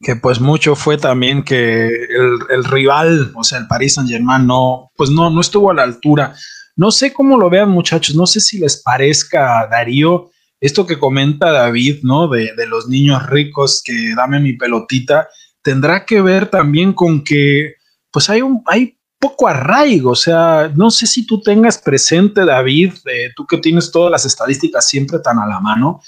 [0.00, 4.90] que pues mucho fue también que el, rival, o sea, el Paris Saint Germain no,
[4.96, 6.34] pues no, no estuvo a la altura.
[6.76, 11.52] No sé cómo lo vean muchachos, no sé si les parezca, Darío, esto que comenta
[11.52, 12.28] David, ¿no?
[12.28, 15.28] De, de los niños ricos que dame mi pelotita,
[15.62, 17.74] tendrá que ver también con que
[18.10, 22.94] pues hay un, hay poco arraigo, o sea, no sé si tú tengas presente, David,
[23.04, 26.00] eh, tú que tienes todas las estadísticas siempre tan a la mano,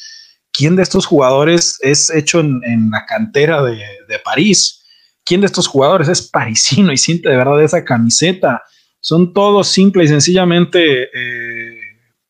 [0.52, 3.80] ¿quién de estos jugadores es hecho en, la cantera de,
[4.24, 4.84] París?
[5.24, 8.62] ¿Quién de estos jugadores es parisino y siente de verdad esa camiseta?
[9.00, 11.80] Son todos simple y sencillamente eh,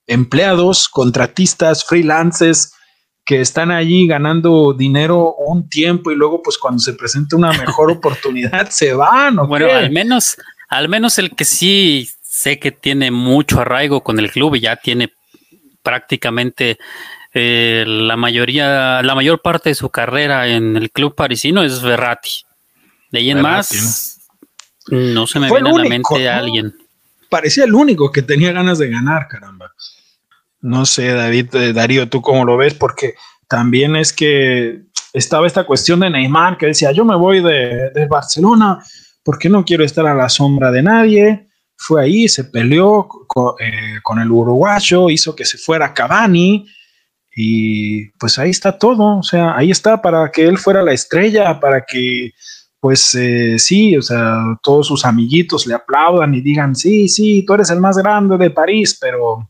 [0.07, 2.75] empleados, contratistas, freelances
[3.25, 7.91] que están allí ganando dinero un tiempo y luego pues cuando se presenta una mejor
[7.93, 9.37] oportunidad se van.
[9.37, 10.37] bueno, al menos,
[10.69, 14.77] al menos el que sí sé que tiene mucho arraigo con el club y ya
[14.77, 15.13] tiene
[15.83, 16.79] prácticamente
[17.35, 22.45] eh, la mayoría, la mayor parte de su carrera en el club parisino es Verratti.
[23.11, 24.29] De ahí en más,
[24.88, 26.75] no se me viene a la mente a alguien.
[27.31, 29.73] Parecía el único que tenía ganas de ganar, caramba.
[30.61, 32.75] No sé, David, eh, Darío, ¿tú cómo lo ves?
[32.75, 33.14] Porque
[33.49, 38.79] también es que estaba esta cuestión de Neymar que decía, yo me voy de, Barcelona
[39.23, 41.49] porque no quiero estar a la sombra de nadie.
[41.77, 46.66] Fue ahí, se peleó con, eh, con el uruguayo, hizo que se fuera Cavani,
[47.35, 51.59] y pues ahí está todo, o sea, ahí está para que él fuera la estrella,
[51.59, 52.33] para que
[52.79, 57.55] pues eh, sí, o sea, todos sus amiguitos le aplaudan y digan, sí, sí, tú
[57.55, 59.49] eres el más grande de París, pero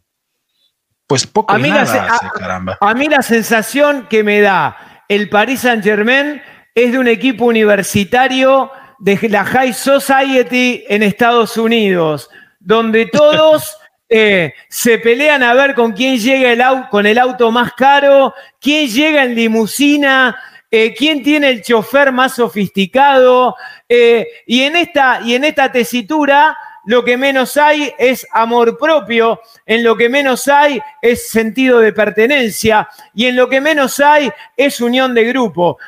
[1.06, 2.78] pues poco a mí, la, caramba.
[2.80, 6.42] a mí la sensación que me da el Paris Saint Germain
[6.74, 13.76] es de un equipo universitario de la High Society en Estados Unidos, donde todos
[14.14, 18.86] Eh, se pelean a ver con quién llega el con el auto más caro, quién
[18.86, 20.36] llega en limusina,
[20.70, 23.56] eh, quién tiene el chofer más sofisticado.
[23.88, 29.40] Eh, y, en esta, y en esta tesitura lo que menos hay es amor propio,
[29.64, 34.30] en lo que menos hay es sentido de pertenencia y en lo que menos hay
[34.54, 35.78] es unión de grupo.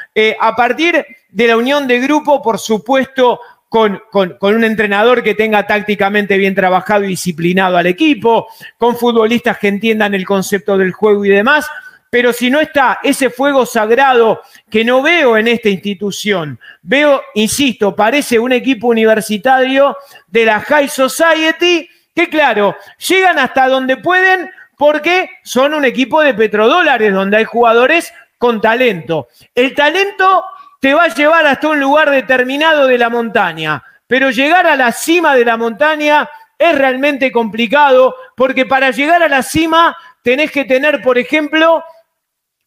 [0.40, 3.38] a partir de la unión de grupo, por supuesto,
[3.74, 4.00] con,
[4.40, 8.46] un entrenador que tenga tácticamente bien trabajado y disciplinado al equipo,
[8.78, 11.66] con futbolistas que entiendan el concepto del juego y demás.
[12.08, 17.96] Pero si no está ese fuego sagrado que no veo en esta institución, veo, insisto,
[17.96, 19.96] parece un equipo universitario
[20.28, 22.76] de la High Society, que claro,
[23.08, 29.26] llegan hasta donde pueden porque son un equipo de petrodólares, donde hay jugadores con talento.
[29.52, 30.44] El talento
[30.84, 34.92] te va a llevar hasta un lugar determinado de la montaña, pero llegar a la
[34.92, 40.66] cima de la montaña es realmente complicado, porque para llegar a la cima tenés que
[40.66, 41.82] tener, por ejemplo,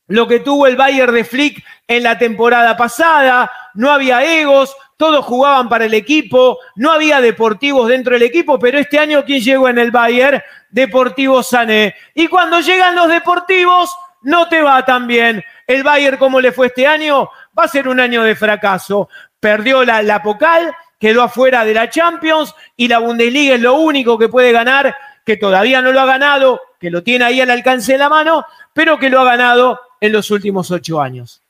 [0.07, 5.23] lo que tuvo el Bayern de Flick en la temporada pasada, no había egos, todos
[5.23, 9.69] jugaban para el equipo, no había deportivos dentro del equipo, pero este año ¿quién llegó
[9.69, 10.41] en el Bayern?
[10.71, 11.93] Deportivo Sané.
[12.15, 15.43] Y cuando llegan los deportivos, no te va tan bien.
[15.67, 19.09] El Bayern, como le fue este año, va a ser un año de fracaso.
[19.39, 24.17] Perdió la, la Pocal, quedó afuera de la Champions y la Bundesliga es lo único
[24.17, 27.93] que puede ganar, que todavía no lo ha ganado, que lo tiene ahí al alcance
[27.93, 31.41] de la mano, pero que lo ha ganado en los últimos ocho años.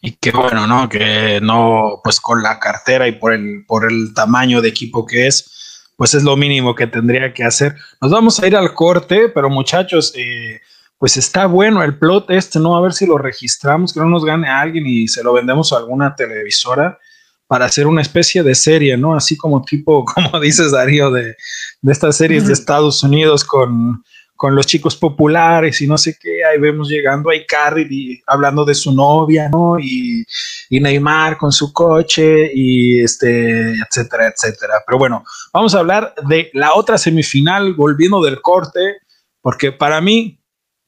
[0.00, 0.88] Y qué bueno, ¿no?
[0.88, 5.26] Que no, pues con la cartera y por el, por el tamaño de equipo que
[5.26, 7.74] es, pues es lo mínimo que tendría que hacer.
[8.00, 10.60] Nos vamos a ir al corte, pero muchachos, eh,
[10.98, 12.76] pues está bueno el plot este, ¿no?
[12.76, 15.78] A ver si lo registramos, que no nos gane alguien y se lo vendemos a
[15.78, 16.98] alguna televisora
[17.46, 19.14] para hacer una especie de serie, ¿no?
[19.14, 21.36] Así como tipo, como dices Darío, de,
[21.82, 24.02] de estas series de Estados Unidos con
[24.36, 28.74] con los chicos populares y no sé qué, ahí vemos llegando a Icardi hablando de
[28.74, 29.78] su novia, ¿no?
[29.80, 30.24] Y,
[30.68, 34.82] y, Neymar con su coche y este, etcétera, etcétera.
[34.86, 38.98] Pero bueno, vamos a hablar de la otra semifinal, volviendo del corte,
[39.40, 40.38] porque para mí,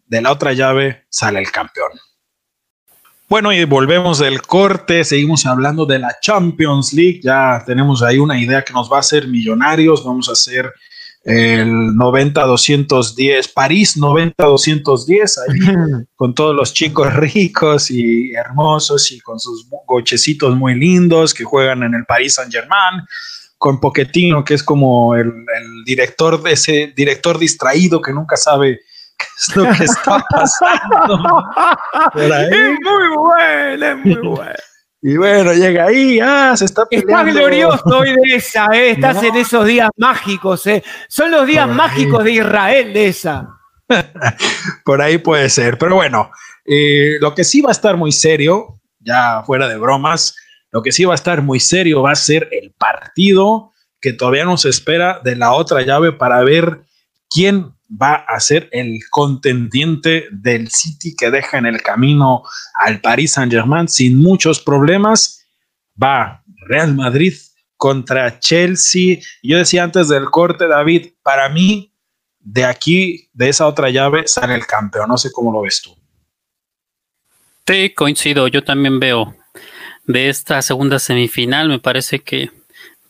[0.08, 1.90] de la otra llave sale el campeón.
[3.28, 8.40] Bueno, y volvemos del corte, seguimos hablando de la Champions League, ya tenemos ahí una
[8.40, 10.72] idea que nos va a hacer millonarios, vamos a hacer
[11.24, 19.68] el 90-210, París 90-210, ahí con todos los chicos ricos y hermosos y con sus
[19.84, 23.02] cochecitos muy lindos que juegan en el París Saint Germain,
[23.58, 28.80] con Poquetino, que es como el, el, director de ese director distraído que nunca sabe
[29.38, 31.44] es lo que está pasando.
[32.16, 34.54] Es muy bueno, es muy bueno.
[35.00, 37.18] Y bueno, llega ahí, ah, se está peleando.
[37.18, 38.90] Estás glorioso hoy de esa, ¿eh?
[38.90, 40.83] estás en esos días mágicos, ¿eh?
[41.09, 43.48] son los días mágicos de Israel de esa.
[44.85, 46.33] Por ahí puede ser, pero bueno,
[46.64, 50.35] eh, lo que sí va a estar muy serio, ya fuera de bromas,
[50.72, 54.44] lo que sí va a estar muy serio va a ser el partido que todavía
[54.44, 56.83] nos espera de la otra llave para ver
[57.31, 62.42] quién va a ser el contendiente del City que deja en el camino
[62.74, 65.46] al Paris Saint-Germain sin muchos problemas.
[66.01, 67.35] Va Real Madrid
[67.77, 69.18] contra Chelsea.
[69.42, 71.94] Yo decía antes del corte, David, para mí,
[72.40, 75.09] de aquí, de esa otra llave, sale el campeón.
[75.09, 75.96] No sé cómo lo ves tú.
[77.66, 78.48] Sí, coincido.
[78.48, 79.35] Yo también veo
[80.07, 82.51] de esta segunda semifinal, me parece que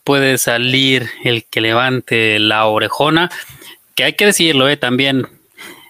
[0.03, 3.29] puede salir el que levante la orejona
[3.99, 5.27] que hay que decirlo, eh, también.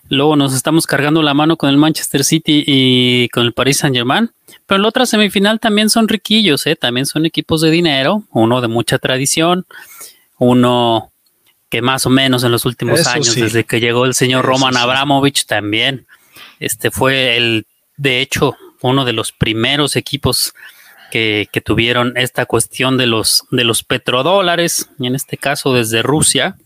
[0.09, 3.95] Luego nos estamos cargando la mano con el Manchester City y con el Paris Saint
[3.95, 4.31] Germain.
[4.65, 8.61] Pero en la otra semifinal también son riquillos, eh, también son equipos de dinero, uno
[8.61, 9.67] de mucha tradición,
[10.39, 11.11] uno
[11.69, 15.45] que más o menos en los últimos años, desde que llegó el señor Roman Abramovich,
[15.45, 16.07] también
[16.59, 20.55] este fue el, de hecho, uno de los primeros equipos
[21.11, 26.01] que, que, tuvieron esta cuestión de los, de los petrodólares, y en este caso desde
[26.01, 26.57] Rusia,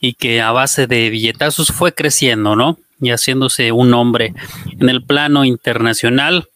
[0.00, 2.78] y que a base de billetazos fue creciendo, ¿no?
[3.00, 4.34] Y haciéndose un nombre
[4.78, 6.48] en el plano internacional.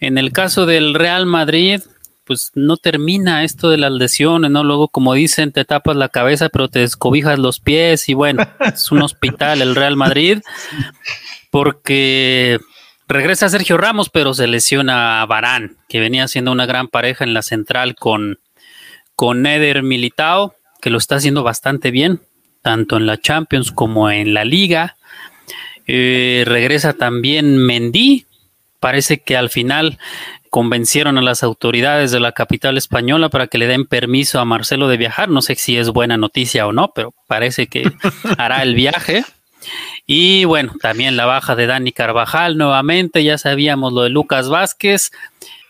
[0.00, 1.80] En el caso del Real Madrid,
[2.24, 4.62] pues no termina esto de las lesiones, ¿no?
[4.62, 8.90] Luego, como dicen, te tapas la cabeza, pero te descobijas los pies y bueno, es
[8.90, 10.40] un hospital el Real Madrid,
[11.50, 12.58] porque
[13.08, 17.32] regresa Sergio Ramos, pero se lesiona a Barán, que venía siendo una gran pareja en
[17.32, 18.38] la central con,
[19.14, 22.20] con Eder Militao, que lo está haciendo bastante bien
[22.62, 24.96] tanto en la Champions como en la Liga.
[25.86, 28.26] Eh, regresa también Mendy.
[28.80, 29.98] Parece que al final
[30.50, 34.88] convencieron a las autoridades de la capital española para que le den permiso a Marcelo
[34.88, 35.28] de viajar.
[35.28, 37.90] No sé si es buena noticia o no, pero parece que
[38.38, 39.24] hará el viaje.
[40.06, 45.10] Y bueno, también la baja de Dani Carvajal nuevamente, ya sabíamos lo de Lucas Vázquez.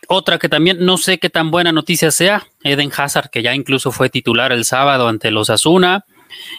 [0.08, 3.92] Otra que también no sé qué tan buena noticia sea, Eden Hazard, que ya incluso
[3.92, 6.04] fue titular el sábado ante los Asuna.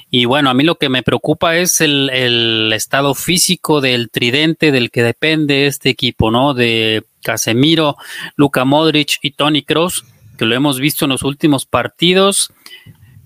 [0.10, 4.92] Y bueno, a mí lo que me preocupa es el, estado físico del tridente del
[4.92, 6.54] que depende este equipo, ¿no?
[6.54, 7.98] De Casemiro,
[8.36, 10.06] Luka Modric y Tony Kroos,
[10.38, 12.52] que lo hemos visto en los últimos partidos.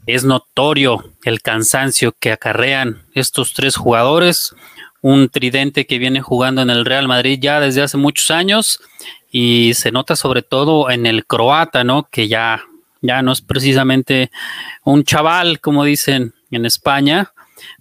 [0.05, 4.53] Es notorio el cansancio que acarrean estos tres jugadores,
[5.01, 8.79] un tridente que viene jugando en el Real Madrid ya desde hace muchos años
[9.31, 12.07] y se nota sobre todo en el croata, ¿no?
[12.09, 12.63] Que ya,
[13.03, 14.31] ya no es precisamente
[14.83, 17.33] un chaval, como dicen en España,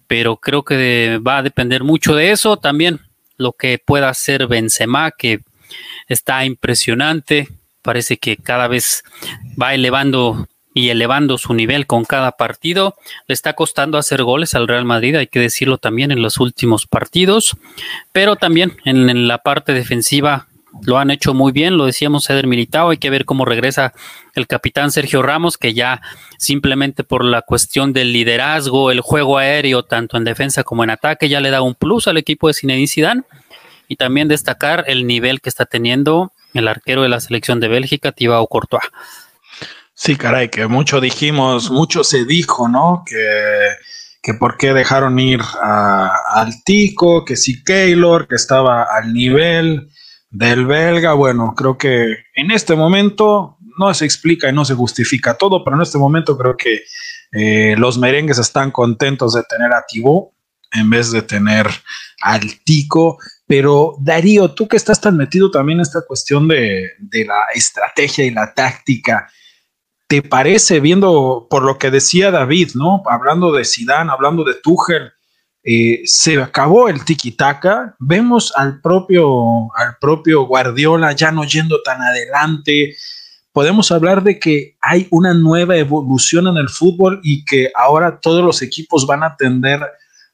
[0.06, 2.58] pero creo que va a depender mucho de eso.
[2.58, 3.00] También
[3.38, 5.40] lo que pueda hacer Benzema, que
[6.08, 7.48] está impresionante,
[7.80, 9.04] parece que cada vez
[9.60, 12.94] va elevando y elevando su nivel con cada partido.
[13.26, 16.86] Le está costando hacer goles al Real Madrid, hay que decirlo también en los últimos
[16.86, 17.56] partidos,
[18.12, 20.48] pero también en, la parte defensiva
[20.80, 23.92] lo han hecho muy bien, lo decíamos Eder Militao, hay que ver cómo regresa
[24.34, 26.00] el capitán Sergio Ramos, que ya
[26.38, 31.28] simplemente por la cuestión del liderazgo, el juego aéreo, tanto en defensa como en ataque,
[31.28, 33.22] ya le da un plus al equipo de Zinedine Zidane,
[33.88, 38.12] y también destacar el nivel que está teniendo el arquero de la selección de Bélgica,
[38.12, 38.84] Thibaut Courtois.
[39.94, 43.04] Sí, caray, que mucho dijimos, mucho se dijo, ¿no?
[43.06, 43.76] Que,
[44.22, 49.90] que por qué dejaron ir al Tico, que si Keylor, que estaba al nivel
[50.32, 51.12] del belga.
[51.12, 55.76] Bueno, creo que en este momento no se explica y no se justifica todo, pero
[55.76, 56.82] en este momento creo que
[57.32, 60.32] eh, los merengues están contentos de tener a Thibaut
[60.72, 61.68] en vez de tener
[62.22, 63.18] al Tico.
[63.46, 68.24] Pero Darío, tú que estás tan metido también en esta cuestión de, de la estrategia
[68.24, 69.28] y la táctica,
[70.06, 73.02] ¿te parece, viendo por lo que decía David, ¿no?
[73.06, 75.12] Hablando de Sidán, hablando de Tuchel,
[75.64, 82.02] eh, se acabó el tiki-taka, vemos al propio, al propio Guardiola ya no yendo tan
[82.02, 82.96] adelante,
[83.52, 88.44] podemos hablar de que hay una nueva evolución en el fútbol y que ahora todos
[88.44, 89.80] los equipos van a tender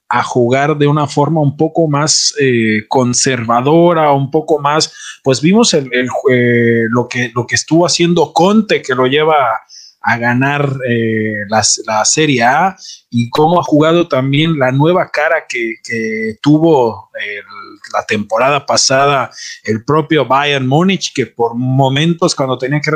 [0.08, 4.90] a jugar de una forma un poco más eh, conservadora, un poco más,
[5.22, 5.84] pues vimos eh,
[6.88, 9.36] lo, que, lo que estuvo haciendo Conte, que lo lleva
[10.08, 12.76] a ganar eh, la, Serie A
[13.10, 15.74] y cómo ha jugado también la nueva cara que,
[16.40, 17.10] tuvo
[17.92, 19.30] la temporada pasada
[19.64, 22.90] el propio Bayern Múnich, que por momentos cuando tenía que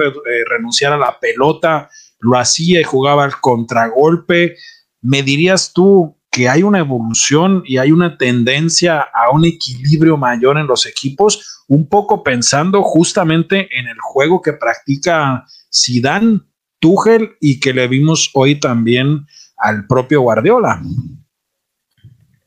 [0.49, 1.91] renunciar a la pelota,
[2.21, 4.57] lo hacía y jugaba al contragolpe.
[5.03, 10.57] ¿Me dirías tú que hay una evolución y hay una tendencia a un equilibrio mayor
[10.57, 16.41] en los equipos, un poco pensando justamente en el juego que practica Zidane,
[16.83, 19.25] Tuchel y que le vimos hoy también
[19.57, 20.83] al propio Guardiola.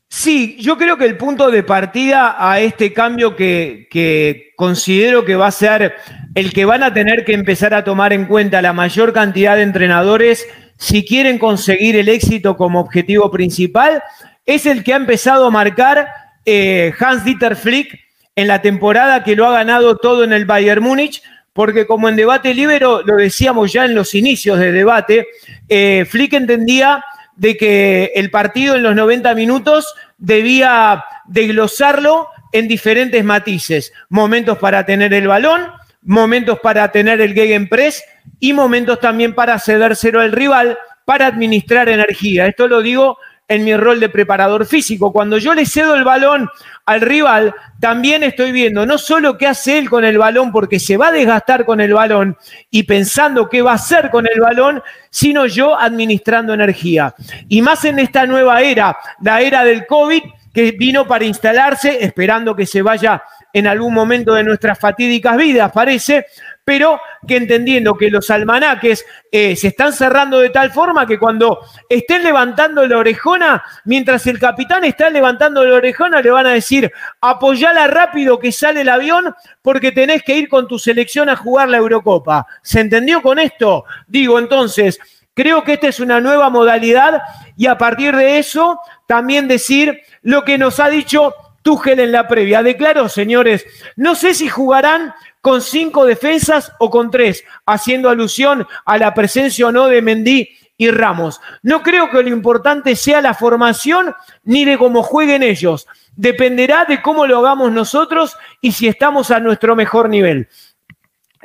[0.09, 5.35] Sí, yo creo que el punto de partida a este cambio que, que, considero que
[5.35, 5.95] va a ser
[6.35, 9.63] el que van a tener que empezar a tomar en cuenta la mayor cantidad de
[9.63, 10.45] entrenadores
[10.77, 14.03] si quieren conseguir el éxito como objetivo principal,
[14.45, 16.07] es el que ha empezado a marcar
[16.45, 17.97] eh, Hans-Dieter Flick
[18.35, 21.21] en la temporada que lo ha ganado todo en el Bayern Múnich,
[21.55, 25.27] porque como en debate libre lo decíamos ya en los inicios de debate,
[25.69, 27.01] eh, Flick entendía
[27.37, 34.85] de que el partido en los 90 minutos debía desglosarlo en diferentes matices, momentos para
[34.85, 38.03] tener el balón, momentos para tener el gegenpress
[38.41, 42.47] y momentos también para cedérselo al rival, para administrar energía.
[42.47, 43.17] Esto lo digo
[43.47, 45.11] en mi rol de preparador físico.
[45.11, 46.49] Cuando yo le cedo el balón
[46.85, 50.97] al rival, también estoy viendo no solo qué hace él con el balón, porque se
[50.97, 52.37] va a desgastar con el balón
[52.71, 57.13] y pensando qué va a hacer con el balón, sino yo administrando energía.
[57.47, 60.23] Y más en esta nueva era, la era del COVID,
[60.53, 63.21] que vino para instalarse, esperando que se vaya
[63.51, 66.25] en algún momento de nuestras fatídicas vidas, parece,
[66.65, 71.59] pero que entendiendo que los almanaques eh, se están cerrando de tal forma que cuando
[71.87, 76.91] estén levantando la orejona, mientras el capitán está levantando la orejona, le van a decir,
[77.21, 81.69] apoyala rápido que sale el avión porque tenés que ir con tu selección a jugar
[81.69, 82.47] la Eurocopa.
[82.63, 83.85] ¿Se entendió con esto?
[84.07, 84.99] Digo, entonces,
[85.35, 87.21] creo que esta es una nueva modalidad
[87.55, 91.35] y a partir de eso también decir lo que nos ha dicho
[91.65, 92.61] Tuchel en la previa.
[92.61, 98.99] Declaró, señores, no sé si jugarán con cinco defensas o con tres, haciendo alusión a
[98.99, 100.47] la presencia o no de Mendy
[100.77, 101.41] y Ramos.
[101.63, 104.13] No creo que lo importante sea la formación
[104.43, 105.87] ni de cómo jueguen ellos.
[106.15, 110.47] Dependerá de cómo lo hagamos nosotros y si estamos a nuestro mejor nivel.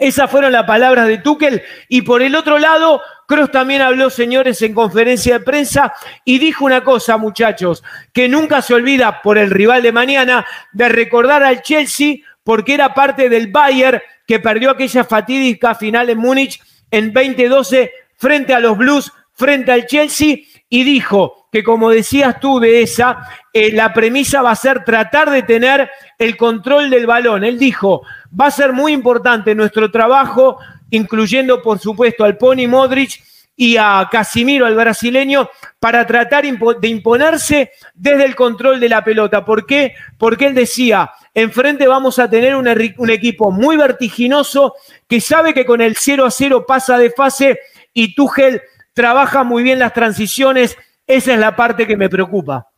[0.01, 1.63] Esas fueron las palabras de Tuchel.
[1.89, 5.93] Y por el otro lado, Cross también habló, señores, en conferencia de prensa
[6.25, 10.89] y dijo una cosa, muchachos, que nunca se olvida por el rival de mañana de
[10.89, 16.63] recordar al Chelsea porque era parte del Bayern que perdió aquella fatídica final en Múnich
[16.91, 20.39] en 2012 frente a los Blues, frente al Chelsea
[20.71, 25.29] y dijo que como decías tú de esa, eh, la premisa va a ser tratar
[25.29, 27.43] de tener el control del balón.
[27.43, 28.03] Él dijo,
[28.39, 30.59] va a ser muy importante nuestro trabajo,
[30.91, 33.21] incluyendo por supuesto al Pony Modric
[33.57, 35.51] y a Casimiro, al brasileño,
[35.81, 39.45] para tratar de imponerse desde el control de la pelota.
[39.45, 39.95] ¿Por qué?
[40.17, 42.69] Porque él decía, enfrente vamos a tener un,
[43.11, 44.75] equipo muy vertiginoso
[45.09, 47.59] que sabe que con el 0 a 0 pasa de fase
[47.93, 48.63] y Tuchel
[48.95, 50.77] trabaja muy bien las transiciones.
[51.07, 52.71] Esa es la parte que me preocupa.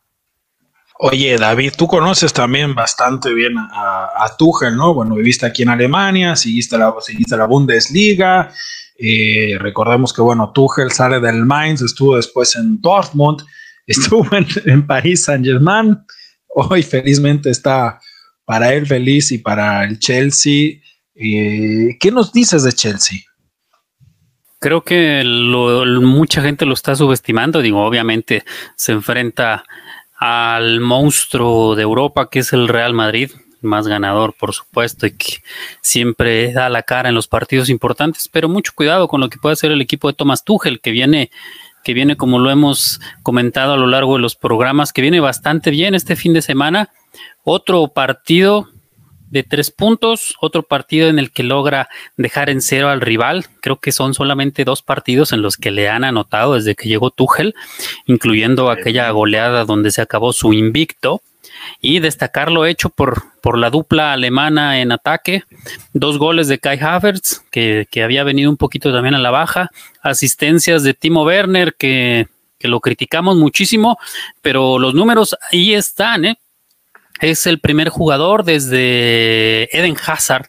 [0.99, 4.93] Oye, David, tú conoces también bastante bien a, a Tuchel, ¿no?
[4.93, 8.51] Bueno, viviste aquí en Alemania, seguiste la, Bundesliga,
[8.97, 13.41] eh, recordemos que, bueno, Tuchel sale del Mainz, estuvo después en Dortmund,
[13.87, 15.97] estuvo en, París Saint-Germain.
[16.47, 17.99] Hoy, felizmente, está
[18.45, 20.79] para él feliz y para el Chelsea.
[21.15, 23.19] Eh, ¿Qué nos dices de Chelsea?
[24.63, 27.61] Creo que mucha gente lo está subestimando.
[27.61, 28.45] Digo, obviamente
[28.77, 29.65] se enfrenta
[30.17, 35.43] al monstruo de Europa que es el Real Madrid más ganador, por supuesto, y que
[35.81, 39.51] siempre da la cara en los partidos importantes, pero mucho cuidado con lo que puede
[39.51, 41.29] hacer el equipo de Thomas Tuchel, que viene,
[41.83, 45.71] que viene, como lo hemos comentado a lo largo de los programas, que viene bastante
[45.71, 46.89] bien este fin de semana.
[47.43, 48.69] Otro partido
[49.33, 53.47] de tres puntos, otro partido en el que logra dejar en cero al rival.
[53.61, 57.09] Creo que son solamente dos partidos en los que le han anotado desde que llegó
[57.09, 57.55] Tuchel,
[58.05, 61.23] incluyendo aquella goleada donde se acabó su invicto
[61.81, 65.43] y destacar lo hecho por, por la dupla alemana en ataque,
[65.93, 69.71] dos goles de Kai Havertz, que, había venido un poquito también a la baja,
[70.03, 72.27] asistencias de Timo Werner, que,
[72.59, 73.97] que lo criticamos muchísimo,
[74.43, 76.37] pero los números ahí están, ¿eh?
[77.23, 80.47] Es el primer jugador desde Eden Hazard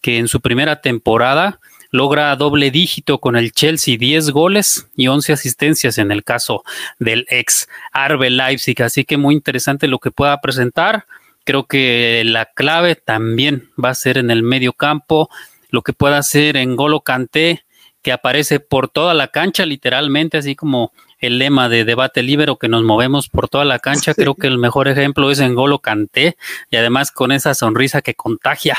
[0.00, 1.60] que en su primera temporada
[1.92, 6.64] logra doble dígito con el Chelsea, 10 goles y 11 asistencias en el caso
[6.98, 8.82] del ex Arbe Leipzig.
[8.82, 11.06] Así que muy interesante lo que pueda presentar.
[11.44, 15.30] Creo que la clave también va a ser en el medio campo,
[15.70, 17.64] lo que pueda hacer en Golo Canté,
[18.02, 22.68] que aparece por toda la cancha, literalmente, así como el lema de debate libre que
[22.68, 24.14] nos movemos por toda la cancha.
[24.14, 26.36] Creo que el mejor ejemplo es en Golo Canté
[26.70, 28.76] y además con esa sonrisa que contagia.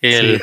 [0.00, 0.40] El,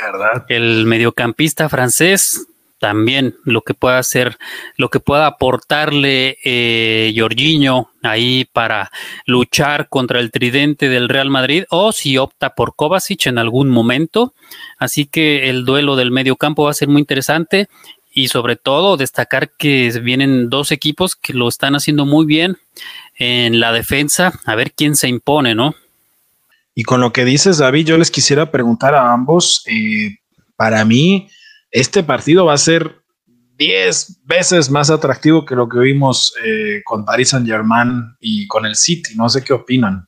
[0.49, 4.37] el mediocampista francés también lo que pueda hacer,
[4.77, 8.91] lo que pueda aportarle eh, Jorginho ahí para
[9.25, 14.33] luchar contra el tridente del Real Madrid o si opta por Kovacic en algún momento.
[14.77, 17.69] Así que el duelo del mediocampo va a ser muy interesante
[18.15, 22.57] y sobre todo destacar que vienen dos equipos que lo están haciendo muy bien
[23.17, 25.75] en la defensa, a ver quién se impone, ¿no?
[26.73, 30.17] Y con lo que dices, David, yo les quisiera preguntar a ambos, eh,
[30.55, 31.29] para mí,
[31.71, 33.01] este partido va a ser
[33.57, 38.65] 10 veces más atractivo que lo que vimos eh, con Paris Saint Germain y con
[38.65, 39.13] el City.
[39.15, 40.07] No sé qué opinan.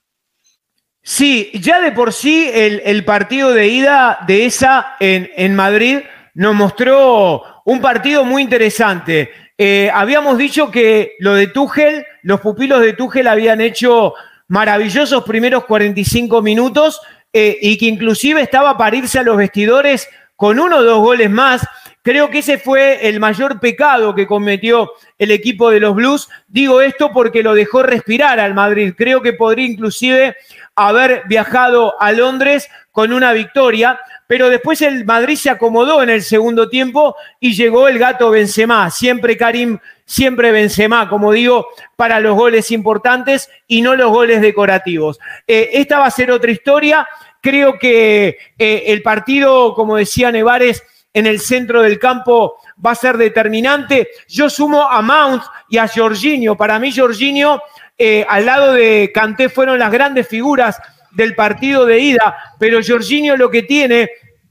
[1.03, 5.99] Sí, ya de por sí el, partido de ida de esa en, en, Madrid
[6.33, 9.29] nos mostró un partido muy interesante.
[9.57, 14.13] Eh, habíamos dicho que lo de Tuchel, los pupilos de Tuchel habían hecho
[14.47, 17.01] maravillosos primeros 45 minutos
[17.33, 20.07] eh, y que inclusive estaba para irse a los vestidores
[20.37, 21.67] con uno o dos goles más.
[22.01, 26.29] Creo que ese fue el mayor pecado que cometió el equipo de los Blues.
[26.47, 28.93] Digo esto porque lo dejó respirar al Madrid.
[28.97, 30.37] Creo que podría inclusive
[30.73, 36.21] haber viajado a Londres con una victoria, pero después el Madrid se acomodó en el
[36.21, 38.91] segundo tiempo y llegó el gato Benzema.
[38.91, 45.19] Siempre Karim siempre Benzema, como digo, para los goles importantes y no los goles decorativos.
[45.45, 47.07] Eh, esta va a ser otra historia.
[47.41, 50.81] Creo que eh, el partido, como decía Nevares,
[51.13, 54.07] en el centro del campo va a ser determinante.
[54.27, 56.55] Yo sumo a Mount y a Jorginho.
[56.55, 57.61] Para mí, Jorginho,
[57.97, 60.79] eh, al lado de Canté, fueron las grandes figuras
[61.17, 64.09] del partido de ida, pero Jorginho lo que tiene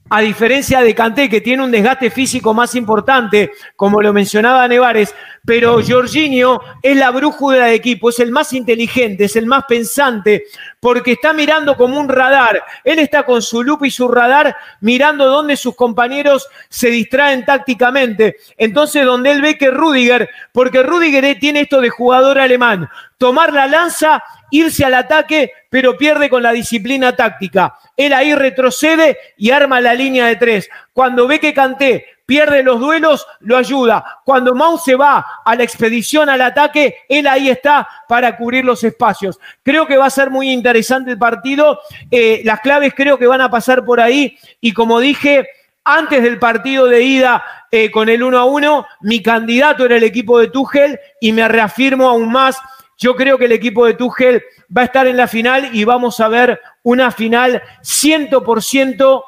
[0.09, 5.13] a diferencia de Canté, que tiene un desgaste físico más importante, como lo mencionaba Nevares,
[5.45, 10.43] pero Jorginho es la brújula del equipo, es el más inteligente, es el más pensante,
[10.79, 12.63] porque está mirando como un radar.
[12.83, 18.37] Él está con su lupa y su radar mirando dónde sus compañeros se distraen tácticamente.
[18.57, 23.67] Entonces, donde él ve que Rudiger, porque Rudiger tiene esto de jugador alemán, tomar la
[23.67, 27.75] lanza irse al ataque, pero pierde con la disciplina táctica.
[27.95, 30.69] Él ahí retrocede y arma la línea de tres.
[30.93, 34.19] Cuando ve que Canté pierde los duelos, lo ayuda.
[34.25, 38.83] Cuando Mau se va a la expedición al ataque, él ahí está para cubrir los
[38.83, 39.39] espacios.
[39.63, 41.79] Creo que va a ser muy interesante el partido.
[42.11, 44.37] Eh, las claves creo que van a pasar por ahí.
[44.59, 45.47] Y como dije,
[45.85, 47.41] antes del partido de ida
[47.71, 51.47] eh, con el 1 a 1, mi candidato era el equipo de Tuchel y me
[51.47, 52.57] reafirmo aún más.
[52.97, 54.43] Yo creo que el equipo de Tuchel
[54.75, 59.23] va a estar en la final y vamos a ver una final 100%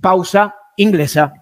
[0.00, 1.32] pausa inglesa.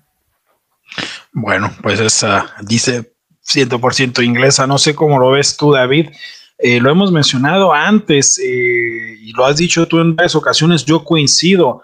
[1.33, 3.13] Bueno, pues esa dice
[3.45, 4.67] 100% inglesa.
[4.67, 6.11] No sé cómo lo ves tú, David.
[6.59, 10.85] Eh, lo hemos mencionado antes eh, y lo has dicho tú en varias ocasiones.
[10.85, 11.83] Yo coincido.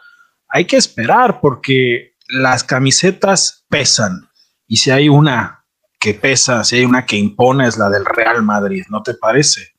[0.49, 4.29] Hay que esperar porque las camisetas pesan.
[4.67, 5.56] Y si hay una
[6.07, 8.85] que pesa, si hay una que impone, es la del Real Madrid.
[8.89, 9.73] ¿No te parece?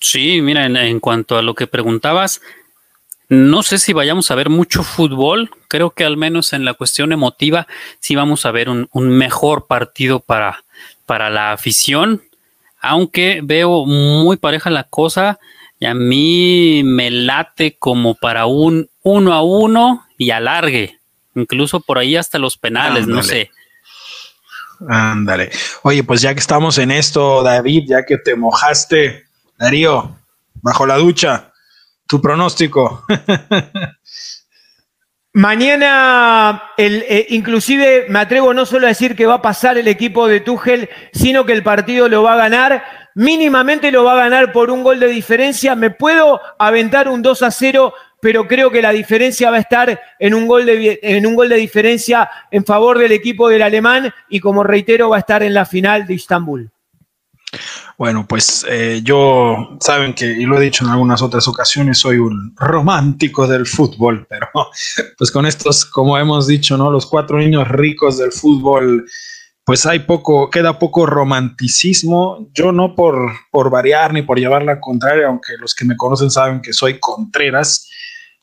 [0.00, 2.40] Sí, mira, en cuanto a lo que preguntabas,
[3.28, 5.50] no sé si vayamos a ver mucho fútbol.
[5.68, 7.66] Creo que al menos en la cuestión emotiva
[8.00, 10.64] sí vamos a ver un, mejor partido para,
[11.04, 12.22] para la afición.
[12.80, 15.38] Aunque veo muy pareja la cosa.
[15.78, 21.00] Y a mí me late como para un uno a uno y alargue.
[21.34, 23.50] Incluso por ahí hasta los penales, no sé.
[24.88, 25.50] Ándale.
[25.82, 29.24] Oye, pues ya que estamos en esto, David, ya que te mojaste,
[29.58, 30.16] Darío,
[30.54, 31.52] bajo la ducha,
[32.06, 33.04] tu pronóstico.
[35.34, 39.88] Mañana, el, eh, inclusive me atrevo no solo a decir que va a pasar el
[39.88, 42.84] equipo de Tuchel, sino que el partido lo va a ganar.
[43.14, 45.74] Mínimamente lo va a ganar por un gol de diferencia.
[45.74, 50.00] Me puedo aventar un 2 a 0, pero creo que la diferencia va a estar
[50.20, 54.14] en un gol de, en un gol de diferencia en favor del equipo del alemán
[54.28, 56.70] y como reitero va a estar en la final de Istambul.
[57.98, 62.18] Bueno, pues eh, yo, saben que, y lo he dicho en algunas otras ocasiones, soy
[62.18, 64.48] un romántico del fútbol, pero
[65.18, 66.92] pues con estos, como hemos dicho, ¿no?
[66.92, 69.04] Los cuatro niños ricos del fútbol,
[69.64, 72.48] pues hay poco, queda poco romanticismo.
[72.54, 76.30] Yo no por, por variar ni por llevar la contraria, aunque los que me conocen
[76.30, 77.88] saben que soy Contreras.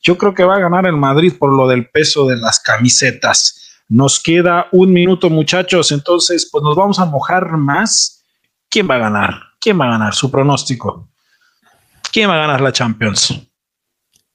[0.02, 3.82] Yo creo que va a ganar el Madrid por lo del peso de las camisetas.
[3.88, 8.24] Nos queda un minuto, muchachos, entonces pues nos vamos a mojar más.
[8.68, 9.42] ¿Quién va a ganar?
[9.60, 10.14] ¿Quién va a ganar?
[10.14, 11.08] Su pronóstico.
[12.12, 13.49] ¿Quién va a ganar la Champions?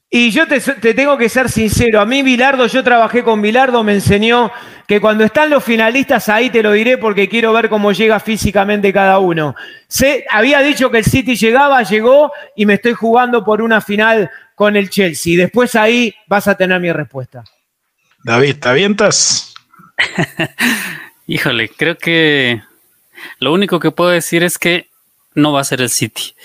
[0.10, 0.60] Y yo te,
[0.94, 4.52] tengo que ser sincero, a mí Bilardo, yo trabajé con Bilardo, me enseñó
[4.88, 8.94] que cuando están los finalistas, ahí te lo diré porque quiero ver cómo llega físicamente
[8.94, 9.56] cada uno.
[9.88, 14.30] Se, había dicho que el City llegaba, llegó y me estoy jugando por una final
[14.54, 15.38] con el Chelsea.
[15.38, 17.44] Después ahí vas a tener mi respuesta.
[18.24, 19.54] David, ¿te avientas?
[21.28, 22.62] Híjole, creo que
[23.40, 24.88] lo único que puedo decir es que
[25.34, 26.36] no va a ser el City.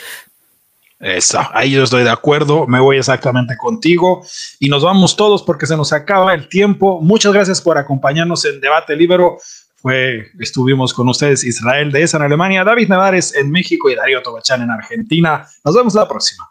[1.01, 4.22] Eso, ahí yo estoy de acuerdo, me voy exactamente contigo
[4.59, 7.01] y nos vamos todos porque se nos acaba el tiempo.
[7.01, 9.38] Muchas gracias por acompañarnos en Debate Libero.
[9.76, 14.22] Fue, estuvimos con ustedes Israel de esa en Alemania, David Nevares en México y Darío
[14.22, 15.48] Tobachán en Argentina.
[15.64, 16.46] Nos vemos la próxima.